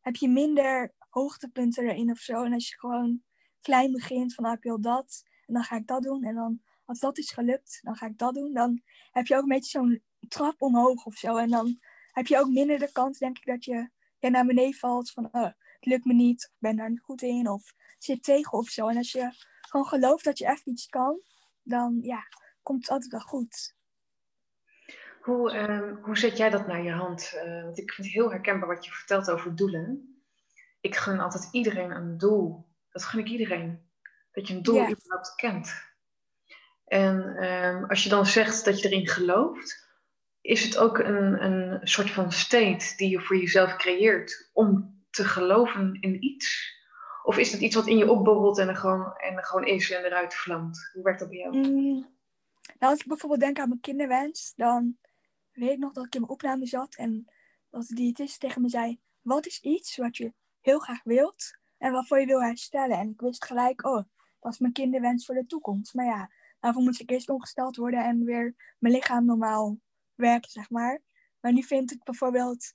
heb 0.00 0.16
je 0.16 0.28
minder 0.28 0.94
hoogtepunten 1.12 1.84
erin 1.84 2.10
of 2.10 2.18
zo. 2.18 2.44
En 2.44 2.52
als 2.52 2.68
je 2.68 2.78
gewoon 2.78 3.22
klein 3.60 3.92
begint 3.92 4.34
van, 4.34 4.44
ah, 4.44 4.52
ik 4.52 4.62
wil 4.62 4.80
dat. 4.80 5.22
En 5.46 5.54
dan 5.54 5.62
ga 5.62 5.76
ik 5.76 5.86
dat 5.86 6.02
doen. 6.02 6.24
En 6.24 6.34
dan, 6.34 6.62
als 6.84 6.98
dat 6.98 7.18
is 7.18 7.30
gelukt, 7.30 7.78
dan 7.82 7.96
ga 7.96 8.06
ik 8.06 8.18
dat 8.18 8.34
doen. 8.34 8.52
Dan 8.52 8.82
heb 9.10 9.26
je 9.26 9.36
ook 9.36 9.42
een 9.42 9.48
beetje 9.48 9.78
zo'n 9.78 10.02
trap 10.28 10.62
omhoog 10.62 11.04
of 11.04 11.14
zo. 11.14 11.36
En 11.36 11.50
dan 11.50 11.78
heb 12.12 12.26
je 12.26 12.38
ook 12.38 12.48
minder 12.48 12.78
de 12.78 12.92
kans, 12.92 13.18
denk 13.18 13.38
ik, 13.38 13.46
dat 13.46 13.64
je 13.64 13.90
ja, 14.18 14.28
naar 14.28 14.46
beneden 14.46 14.74
valt. 14.74 15.10
Van, 15.10 15.28
oh, 15.32 15.42
het 15.42 15.86
lukt 15.86 16.04
me 16.04 16.14
niet. 16.14 16.42
Ik 16.42 16.58
ben 16.58 16.76
daar 16.76 16.90
niet 16.90 17.00
goed 17.00 17.22
in. 17.22 17.48
Of 17.48 17.74
zit 17.98 18.22
tegen 18.22 18.58
of 18.58 18.68
zo. 18.68 18.88
En 18.88 18.96
als 18.96 19.12
je 19.12 19.30
gewoon 19.60 19.86
gelooft 19.86 20.24
dat 20.24 20.38
je 20.38 20.46
echt 20.46 20.66
iets 20.66 20.86
kan, 20.86 21.20
dan 21.62 21.98
ja, 22.02 22.26
komt 22.62 22.82
het 22.82 22.90
altijd 22.90 23.12
wel 23.12 23.20
goed. 23.20 23.74
Hoe, 25.20 25.52
ehm, 25.52 25.94
hoe 25.94 26.18
zet 26.18 26.36
jij 26.36 26.50
dat 26.50 26.66
naar 26.66 26.82
je 26.82 26.90
hand? 26.90 27.32
Uh, 27.34 27.62
want 27.62 27.78
ik 27.78 27.92
vind 27.92 28.06
het 28.06 28.16
heel 28.16 28.30
herkenbaar 28.30 28.68
wat 28.68 28.84
je 28.84 28.90
vertelt 28.90 29.30
over 29.30 29.56
doelen. 29.56 30.11
Ik 30.82 30.96
gun 30.96 31.20
altijd 31.20 31.48
iedereen 31.52 31.90
een 31.90 32.18
doel. 32.18 32.66
Dat 32.90 33.04
gun 33.04 33.20
ik 33.20 33.28
iedereen. 33.28 33.90
Dat 34.32 34.48
je 34.48 34.54
een 34.54 34.62
doel 34.62 34.74
yeah. 34.74 34.90
überhaupt 34.90 35.34
kent. 35.34 35.90
En 36.84 37.36
ehm, 37.36 37.84
als 37.84 38.02
je 38.02 38.08
dan 38.08 38.26
zegt 38.26 38.64
dat 38.64 38.80
je 38.80 38.88
erin 38.88 39.08
gelooft, 39.08 39.88
is 40.40 40.64
het 40.64 40.76
ook 40.76 40.98
een, 40.98 41.44
een 41.44 41.88
soort 41.88 42.10
van 42.10 42.32
state 42.32 42.96
die 42.96 43.10
je 43.10 43.20
voor 43.20 43.36
jezelf 43.36 43.76
creëert 43.76 44.50
om 44.52 45.00
te 45.10 45.24
geloven 45.24 46.00
in 46.00 46.24
iets? 46.24 46.80
Of 47.22 47.38
is 47.38 47.52
het 47.52 47.60
iets 47.60 47.74
wat 47.74 47.86
in 47.86 47.96
je 47.96 48.10
opborrelt 48.10 48.58
en 48.58 48.68
er 48.68 48.76
gewoon, 48.76 49.16
en 49.16 49.36
er 49.36 49.44
gewoon 49.44 49.66
is 49.66 49.90
en 49.90 50.04
eruit 50.04 50.34
vlamt? 50.34 50.90
Hoe 50.92 51.02
werkt 51.02 51.20
dat 51.20 51.28
bij 51.28 51.38
jou? 51.38 51.56
Mm. 51.56 52.10
Nou, 52.78 52.92
als 52.92 53.00
ik 53.00 53.06
bijvoorbeeld 53.06 53.40
denk 53.40 53.58
aan 53.58 53.68
mijn 53.68 53.80
kinderwens, 53.80 54.52
dan 54.56 54.98
weet 55.52 55.70
ik 55.70 55.78
nog 55.78 55.92
dat 55.92 56.04
ik 56.06 56.14
in 56.14 56.20
mijn 56.20 56.32
opname 56.32 56.66
zat 56.66 56.94
en 56.96 57.26
dat 57.70 57.86
de 57.86 57.94
diëtist 57.94 58.40
tegen 58.40 58.62
me 58.62 58.68
zei: 58.68 59.00
Wat 59.20 59.46
is 59.46 59.60
iets 59.60 59.96
wat 59.96 60.16
je 60.16 60.32
heel 60.64 60.78
graag 60.78 61.02
wilt 61.02 61.58
en 61.78 61.92
waarvoor 61.92 62.20
je 62.20 62.26
wil 62.26 62.42
herstellen? 62.42 62.98
En 62.98 63.08
ik 63.08 63.20
wist 63.20 63.44
gelijk: 63.44 63.84
Oh, 63.84 64.04
dat 64.40 64.52
is 64.52 64.58
mijn 64.58 64.72
kinderwens 64.72 65.26
voor 65.26 65.34
de 65.34 65.46
toekomst. 65.46 65.94
Maar 65.94 66.06
ja, 66.06 66.30
daarvoor 66.60 66.82
moet 66.82 67.00
ik 67.00 67.10
eerst 67.10 67.28
ongesteld 67.28 67.76
worden 67.76 68.04
en 68.04 68.24
weer 68.24 68.74
mijn 68.78 68.94
lichaam 68.94 69.24
normaal 69.24 69.78
werken, 70.14 70.50
zeg 70.50 70.70
maar. 70.70 71.00
Maar 71.40 71.52
nu 71.52 71.62
vind 71.62 71.92
ik 71.92 72.04
bijvoorbeeld, 72.04 72.72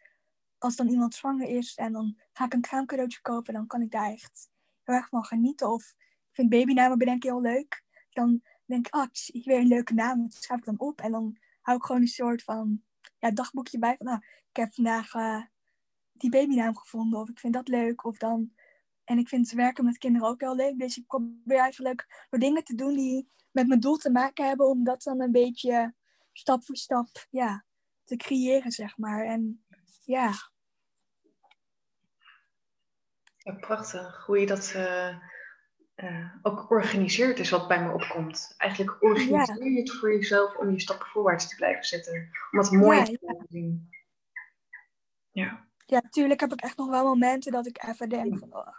als 0.58 0.76
dan 0.76 0.88
iemand 0.88 1.16
zwanger 1.16 1.48
is 1.48 1.76
en 1.76 1.92
dan 1.92 2.18
ga 2.34 2.46
ik 2.46 2.54
een 2.54 2.62
kraamcadeautje 2.62 3.22
kopen, 3.22 3.54
dan 3.54 3.68
kan 3.68 3.82
ik 3.82 3.92
daar 3.92 4.12
echt 4.12 4.50
heel 4.84 4.96
erg 4.96 5.10
van 5.10 5.26
genieten. 5.26 5.72
Of 5.72 5.96
ik 5.98 6.30
vind 6.32 6.50
babynamen 6.50 6.98
bedenken 6.98 7.30
heel 7.30 7.42
leuk. 7.42 7.84
Dan 8.10 8.42
denk 8.66 8.88
ik, 8.88 8.96
oh, 8.96 9.06
ik 9.26 9.46
weer 9.46 9.60
een 9.60 9.68
leuke 9.68 9.94
naam, 9.94 10.22
dat 10.22 10.34
schrijf 10.34 10.60
ik 10.60 10.66
dan 10.66 10.80
op. 10.80 11.02
En 11.02 11.12
dan 11.12 11.38
hou 11.62 11.78
ik 11.78 11.84
gewoon 11.84 12.02
een 12.02 12.08
soort 12.08 12.44
van 12.44 12.84
ja, 13.20 13.32
dagboekje 13.32 13.80
bij 13.80 13.96
van, 13.98 14.06
nou, 14.06 14.20
ik 14.50 14.56
heb 14.56 14.74
vandaag 14.74 15.14
uh, 15.14 15.42
die 16.22 16.30
babynaam 16.30 16.78
gevonden, 16.78 17.20
of 17.20 17.30
ik 17.30 17.40
vind 17.40 17.54
dat 17.54 17.68
leuk. 17.68 18.06
Of 18.06 18.18
dan, 18.18 18.52
en 19.04 19.18
ik 19.18 19.28
vind 19.28 19.52
werken 19.52 19.86
met 19.86 19.98
kinderen 19.98 20.28
ook 20.28 20.42
heel 20.42 20.56
leuk. 20.56 20.80
Dus 20.80 20.98
ik 20.98 21.08
probeer 21.08 21.60
eigenlijk 21.60 22.26
door 22.30 22.40
dingen 22.40 22.64
te 22.64 22.76
doen 22.76 22.96
die 22.96 23.28
met 23.52 23.68
mijn 23.68 23.80
doel 23.80 23.98
te 23.98 24.12
maken 24.12 24.48
hebben, 24.48 24.68
om 24.68 24.84
dat 24.84 25.04
dan 25.04 25.22
een 25.22 25.32
beetje 25.32 25.94
stap 26.34 26.66
voor 26.66 26.76
stap 26.76 27.08
ja, 27.30 27.66
te 28.04 28.16
creëren, 28.16 28.72
zeg 28.72 28.98
maar. 28.98 29.26
En 29.26 29.66
ja. 30.04 30.32
ja 33.38 33.54
prachtig. 33.54 34.26
Hoe 34.26 34.40
je 34.40 34.46
dat 34.46 34.74
uh, 34.76 35.18
uh, 35.96 36.36
ook 36.42 36.70
organiseert 36.72 37.40
is 37.40 37.50
wat 37.50 37.68
bij 37.68 37.84
me 37.84 37.94
opkomt. 37.94 38.54
Eigenlijk 38.58 39.04
organiseer 39.04 39.72
je 39.72 39.80
het 39.80 39.92
voor 39.92 40.12
jezelf 40.12 40.56
om 40.56 40.72
je 40.72 40.80
stappen 40.80 41.08
voorwaarts 41.08 41.48
te 41.50 41.56
blijven 41.56 41.84
zetten. 41.84 42.30
Om 42.52 42.60
het 42.60 42.72
mooi 42.72 43.04
te 43.04 43.46
zien. 43.50 43.90
Ja. 45.32 45.67
Ja, 45.90 46.00
natuurlijk 46.02 46.40
heb 46.40 46.54
ik 46.54 46.62
echt 46.62 46.78
nog 46.78 46.90
wel 46.90 47.04
momenten 47.04 47.52
dat 47.52 47.66
ik 47.68 47.84
even 47.84 48.10
denk 48.10 48.38
van... 48.38 48.56
Oh, 48.56 48.78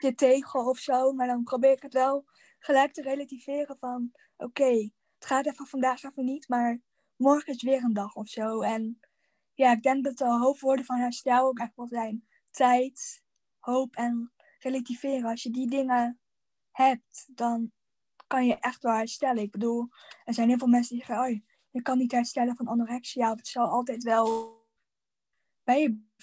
dit 0.00 0.16
tegen 0.16 0.66
of 0.66 0.78
zo. 0.78 1.12
Maar 1.12 1.26
dan 1.26 1.42
probeer 1.42 1.72
ik 1.72 1.82
het 1.82 1.92
wel 1.92 2.24
gelijk 2.58 2.92
te 2.92 3.02
relativeren 3.02 3.78
van... 3.78 4.12
Oké, 4.36 4.90
het 5.18 5.26
gaat 5.26 5.46
even 5.46 5.66
vandaag 5.66 6.02
even 6.02 6.24
niet, 6.24 6.48
maar 6.48 6.80
morgen 7.16 7.54
is 7.54 7.62
weer 7.62 7.82
een 7.82 7.92
dag 7.92 8.14
of 8.14 8.28
zo. 8.28 8.60
En 8.60 9.00
ja, 9.54 9.72
ik 9.72 9.82
denk 9.82 10.04
dat 10.04 10.16
de 10.16 10.24
hoofdwoorden 10.24 10.84
van 10.84 10.98
herstel 10.98 11.46
ook 11.46 11.58
echt 11.58 11.76
wel 11.76 11.86
zijn 11.86 12.26
tijd, 12.50 13.22
hoop 13.58 13.96
en 13.96 14.32
relativeren. 14.58 15.30
Als 15.30 15.42
je 15.42 15.50
die 15.50 15.68
dingen 15.68 16.20
hebt, 16.70 17.28
dan 17.34 17.72
kan 18.26 18.46
je 18.46 18.58
echt 18.58 18.82
wel 18.82 18.94
herstellen. 18.94 19.42
Ik 19.42 19.50
bedoel, 19.50 19.88
er 20.24 20.34
zijn 20.34 20.48
heel 20.48 20.58
veel 20.58 20.66
mensen 20.66 20.96
die 20.96 21.04
zeggen, 21.04 21.26
oh, 21.26 21.40
je 21.70 21.82
kan 21.82 21.98
niet 21.98 22.12
herstellen 22.12 22.56
van 22.56 22.66
anorexia. 22.66 23.34
Het 23.34 23.48
zal 23.48 23.66
altijd 23.66 24.02
wel 24.02 24.58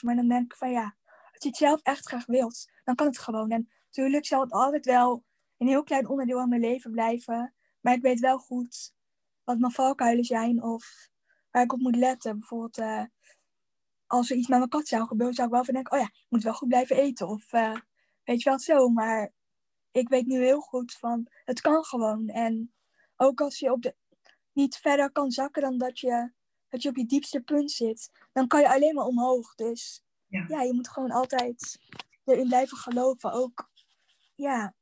Maar 0.02 0.16
dan 0.16 0.28
denk 0.28 0.52
ik 0.52 0.58
van 0.58 0.72
ja, 0.72 0.96
als 1.06 1.44
je 1.44 1.48
het 1.48 1.58
zelf 1.58 1.82
echt 1.82 2.08
graag 2.08 2.26
wilt, 2.26 2.72
dan 2.84 2.96
kan 2.96 3.08
het 3.08 3.20
gewoon. 3.20 3.50
En 3.50 3.70
natuurlijk 3.86 4.26
zal 4.26 4.42
het 4.42 4.52
altijd 4.52 4.86
wel 4.86 5.26
een 5.58 5.68
heel 5.68 5.84
klein 5.84 6.08
onderdeel 6.08 6.40
van 6.40 6.50
mijn 6.50 6.62
leven 6.62 6.92
blijven. 6.92 7.54
Maar 7.82 7.94
ik 7.94 8.02
weet 8.02 8.20
wel 8.20 8.38
goed 8.38 8.94
wat 9.44 9.60
mijn 9.60 9.72
valkuilen 9.72 10.26
zijn 10.26 10.64
of 10.64 11.10
waar 11.52 11.64
ik 11.64 11.74
op 11.74 11.80
moet 11.80 11.96
letten. 11.96 12.40
Bijvoorbeeld, 12.40 12.78
uh, 12.78 13.04
als 14.06 14.30
er 14.30 14.38
iets 14.38 14.48
met 14.48 14.58
mijn 14.58 14.70
kat 14.70 14.88
zou 14.88 15.08
gebeuren, 15.08 15.36
zou 15.36 15.48
ik 15.48 15.54
wel 15.54 15.64
van 15.64 15.74
denken, 15.74 15.94
oh 15.94 16.00
ja, 16.00 16.06
ik 16.06 16.26
moet 16.30 16.44
wel 16.44 16.54
goed 16.54 16.68
blijven 16.68 16.96
eten. 16.96 17.28
Of 17.28 17.54
uh, 17.54 17.76
weet 18.24 18.42
je 18.42 18.50
wel 18.50 18.60
zo. 18.60 18.90
Maar 18.90 19.34
ik 19.92 20.10
weet 20.10 20.26
nu 20.26 20.44
heel 20.44 20.60
goed 20.60 20.94
van, 20.94 21.28
het 21.46 21.62
kan 21.62 21.84
gewoon. 21.84 22.28
En 22.28 22.74
ook 23.16 23.42
als 23.42 23.60
je 23.60 23.72
op 23.72 23.82
de, 23.82 23.96
niet 24.52 24.78
verder 24.78 25.12
kan 25.12 25.32
zakken 25.32 25.62
dan 25.62 25.78
dat 25.78 26.00
je, 26.00 26.32
dat 26.69 26.82
je 26.82 26.89
op 26.89 26.95
je 26.95 27.06
diepste 27.06 27.41
punt 27.41 27.71
zit, 27.71 28.10
dan 28.34 28.47
kan 28.47 28.60
je 28.60 28.69
alleen 28.69 28.95
maar 28.95 29.06
omhoog. 29.06 29.56
Dus 29.56 30.03
ja, 30.27 30.45
ja 30.47 30.62
je 30.62 30.73
moet 30.73 30.89
gewoon 30.89 31.12
altijd 31.12 31.80
erin 32.23 32.47
blijven 32.47 32.77
geloven. 32.77 33.32
Ook, 33.32 33.69
ja, 34.36 34.73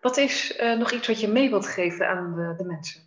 Wat 0.00 0.16
is 0.16 0.58
uh, 0.60 0.78
nog 0.78 0.92
iets 0.92 1.06
wat 1.06 1.20
je 1.20 1.28
mee 1.28 1.50
wilt 1.50 1.66
geven 1.66 2.08
aan 2.08 2.34
de, 2.34 2.54
de, 2.56 2.64
mensen? 2.64 3.02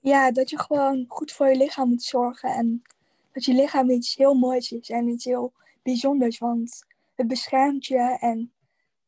Ja, 0.00 0.32
dat 0.32 0.50
je 0.50 0.58
gewoon 0.58 1.04
goed 1.08 1.32
voor 1.32 1.48
je 1.48 1.56
lichaam 1.56 1.88
moet 1.88 2.02
zorgen. 2.02 2.50
En 2.50 2.82
dat 3.32 3.44
je 3.44 3.52
lichaam 3.52 3.90
iets 3.90 4.14
heel 4.14 4.34
moois 4.34 4.72
is 4.72 4.90
en 4.90 5.08
iets 5.08 5.24
heel 5.24 5.52
bijzonders. 5.82 6.38
Want 6.38 6.84
het 7.14 7.28
beschermt 7.28 7.86
je 7.86 8.16
en 8.20 8.52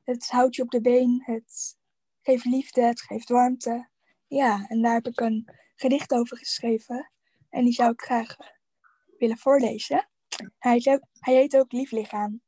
het 0.05 0.29
houdt 0.29 0.57
je 0.57 0.63
op 0.63 0.71
de 0.71 0.81
been. 0.81 1.23
Het 1.25 1.77
geeft 2.23 2.45
liefde, 2.45 2.83
het 2.83 3.01
geeft 3.01 3.29
warmte. 3.29 3.89
Ja, 4.27 4.67
en 4.69 4.83
daar 4.83 4.95
heb 4.95 5.07
ik 5.07 5.21
een 5.21 5.49
gedicht 5.77 6.13
over 6.13 6.37
geschreven. 6.37 7.11
En 7.51 7.65
die 7.65 7.73
zou 7.73 7.91
ik 7.91 8.01
graag 8.01 8.37
willen 9.19 9.39
voorlezen. 9.39 10.09
Hij 10.59 10.73
heet, 10.73 11.01
hij 11.19 11.35
heet 11.35 11.57
ook 11.57 11.73
Lief 11.73 11.91
Lichaam. 11.91 12.43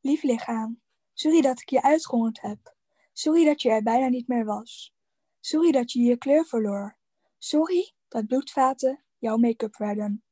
Lief 0.00 0.22
Lichaam, 0.22 0.80
sorry 1.12 1.40
dat 1.40 1.60
ik 1.60 1.70
je 1.70 1.82
uitgehongerd 1.82 2.40
heb. 2.40 2.74
Sorry 3.12 3.44
dat 3.44 3.62
je 3.62 3.70
er 3.70 3.82
bijna 3.82 4.08
niet 4.08 4.28
meer 4.28 4.44
was. 4.44 4.94
Sorry 5.40 5.70
dat 5.70 5.92
je 5.92 6.00
je 6.02 6.16
kleur 6.16 6.44
verloor. 6.44 6.96
Sorry 7.38 7.92
dat 8.08 8.26
bloedvaten 8.26 9.04
jouw 9.18 9.36
make-up 9.36 9.76
werden. 9.76 10.24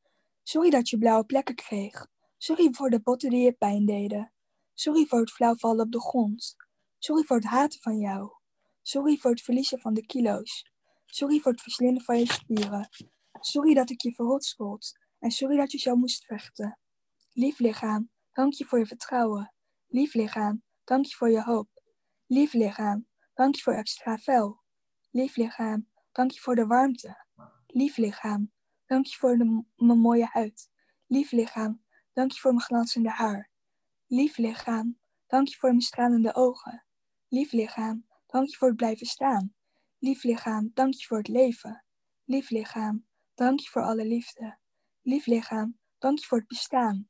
Sorry 0.42 0.70
dat 0.70 0.88
je 0.88 0.98
blauwe 0.98 1.24
plekken 1.24 1.54
kreeg. 1.54 2.06
Sorry 2.36 2.68
voor 2.72 2.90
de 2.90 3.00
botten 3.00 3.30
die 3.30 3.44
je 3.44 3.52
pijn 3.52 3.86
deden. 3.86 4.32
Sorry 4.74 5.06
voor 5.06 5.20
het 5.20 5.30
flauwvallen 5.32 5.84
op 5.84 5.92
de 5.92 6.00
grond. 6.00 6.56
Sorry 6.98 7.24
voor 7.24 7.36
het 7.36 7.46
haten 7.46 7.80
van 7.80 7.98
jou. 7.98 8.30
Sorry 8.82 9.16
voor 9.16 9.30
het 9.30 9.42
verliezen 9.42 9.80
van 9.80 9.94
de 9.94 10.06
kilo's. 10.06 10.72
Sorry 11.14 11.40
voor 11.40 11.52
het 11.52 11.60
verslinden 11.62 12.02
van 12.02 12.18
je 12.18 12.32
spieren. 12.32 12.88
Sorry 13.40 13.74
dat 13.74 13.90
ik 13.90 14.02
je 14.02 14.14
verrotschold. 14.14 14.98
En 15.18 15.30
sorry 15.30 15.56
dat 15.56 15.72
je 15.72 15.78
zo 15.78 15.96
moest 15.96 16.24
vechten. 16.24 16.78
Lief 17.32 17.58
lichaam, 17.58 18.10
dank 18.32 18.52
je 18.52 18.64
voor 18.64 18.78
je 18.78 18.86
vertrouwen. 18.86 19.54
Lief 19.86 20.14
lichaam, 20.14 20.62
dank 20.84 21.04
je 21.04 21.14
voor 21.14 21.30
je 21.30 21.42
hoop. 21.42 21.68
Lief 22.26 22.52
lichaam, 22.52 23.06
dank 23.34 23.54
je 23.54 23.62
voor 23.62 23.72
extra 23.72 24.18
vel. 24.18 24.62
Lief 25.10 25.36
lichaam, 25.36 25.88
dank 26.12 26.30
je 26.30 26.40
voor 26.40 26.54
de 26.54 26.66
warmte. 26.66 27.24
Lief 27.66 27.96
lichaam, 27.96 28.52
dank 28.86 29.06
je 29.06 29.16
voor 29.16 29.36
mijn 29.76 29.98
mooie 29.98 30.28
huid. 30.32 30.70
Lief 31.06 31.30
lichaam, 31.30 31.84
dank 32.12 32.32
je 32.32 32.40
voor 32.40 32.54
mijn 32.54 32.66
glanzende 32.66 33.10
haar. 33.10 33.50
Lief 34.06 34.36
lichaam, 34.36 34.98
dank 35.26 35.48
je 35.48 35.56
voor 35.56 35.70
mijn 35.70 35.82
stralende 35.82 36.34
ogen. 36.34 36.84
Lief 37.28 37.52
lichaam, 37.52 38.06
dank 38.26 38.48
je 38.48 38.56
voor 38.56 38.68
het 38.68 38.76
blijven 38.76 39.06
staan. 39.06 39.54
Lief 40.04 40.22
lichaam, 40.22 40.70
dank 40.74 40.94
je 40.94 41.06
voor 41.06 41.16
het 41.16 41.28
leven. 41.28 41.84
Lief 42.24 42.50
lichaam, 42.50 43.06
dank 43.34 43.60
je 43.60 43.68
voor 43.68 43.82
alle 43.82 44.04
liefde. 44.04 44.58
Lief 45.02 45.26
lichaam, 45.26 45.78
dank 45.98 46.18
je 46.18 46.26
voor 46.26 46.38
het 46.38 46.46
bestaan. 46.46 47.08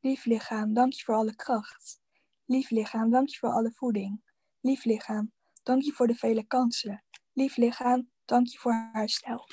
Lief 0.00 0.24
lichaam, 0.24 0.74
dank 0.74 0.92
je 0.92 1.04
voor 1.04 1.14
alle 1.14 1.34
kracht. 1.34 2.00
Lief 2.44 2.70
lichaam, 2.70 3.10
dank 3.10 3.28
je 3.28 3.38
voor 3.38 3.48
alle 3.48 3.72
voeding. 3.72 4.22
Lief 4.60 4.84
lichaam, 4.84 5.32
dank 5.62 5.82
je 5.82 5.92
voor 5.92 6.06
de 6.06 6.14
vele 6.14 6.46
kansen. 6.46 7.04
Lief 7.32 7.56
lichaam, 7.56 8.10
dank 8.24 8.46
je 8.46 8.58
voor 8.58 8.88
herstel. 8.92 9.48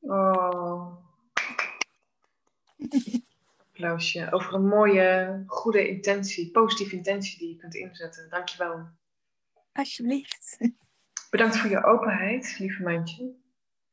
Oh. 0.00 0.96
Applausje. 3.68 4.32
Over 4.32 4.54
een 4.54 4.68
mooie, 4.68 5.42
goede 5.46 5.88
intentie, 5.88 6.50
positieve 6.50 6.96
intentie 6.96 7.38
die 7.38 7.48
je 7.48 7.56
kunt 7.56 7.74
inzetten. 7.74 8.30
Dankjewel. 8.30 8.88
Alsjeblieft. 9.72 10.58
Bedankt 11.30 11.56
voor 11.56 11.70
je 11.70 11.84
openheid, 11.84 12.58
lieve 12.58 12.82
Mandje. 12.82 13.34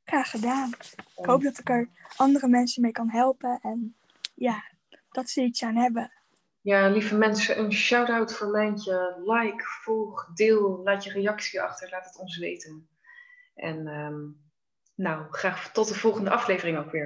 Graag 0.03 0.29
gedaan. 0.29 0.69
Ik 1.17 1.25
hoop 1.25 1.43
dat 1.43 1.59
ik 1.59 1.69
er 1.69 1.89
andere 2.15 2.47
mensen 2.47 2.81
mee 2.81 2.91
kan 2.91 3.09
helpen. 3.09 3.59
En 3.61 3.95
ja, 4.35 4.63
dat 5.09 5.29
ze 5.29 5.41
iets 5.41 5.63
aan 5.63 5.75
hebben. 5.75 6.11
Ja, 6.61 6.89
lieve 6.89 7.15
mensen, 7.17 7.59
een 7.59 7.71
shout-out 7.71 8.33
voor 8.33 8.47
Mijntje. 8.47 9.21
Like, 9.25 9.63
volg, 9.63 10.31
deel, 10.33 10.81
laat 10.83 11.03
je 11.03 11.11
reactie 11.11 11.61
achter, 11.61 11.89
laat 11.89 12.05
het 12.05 12.17
ons 12.17 12.37
weten. 12.37 12.87
En 13.55 13.87
um, 13.87 14.43
nou, 14.95 15.25
graag 15.29 15.71
tot 15.71 15.87
de 15.87 15.93
volgende 15.93 16.29
aflevering 16.29 16.77
ook 16.77 16.91
weer. 16.91 17.03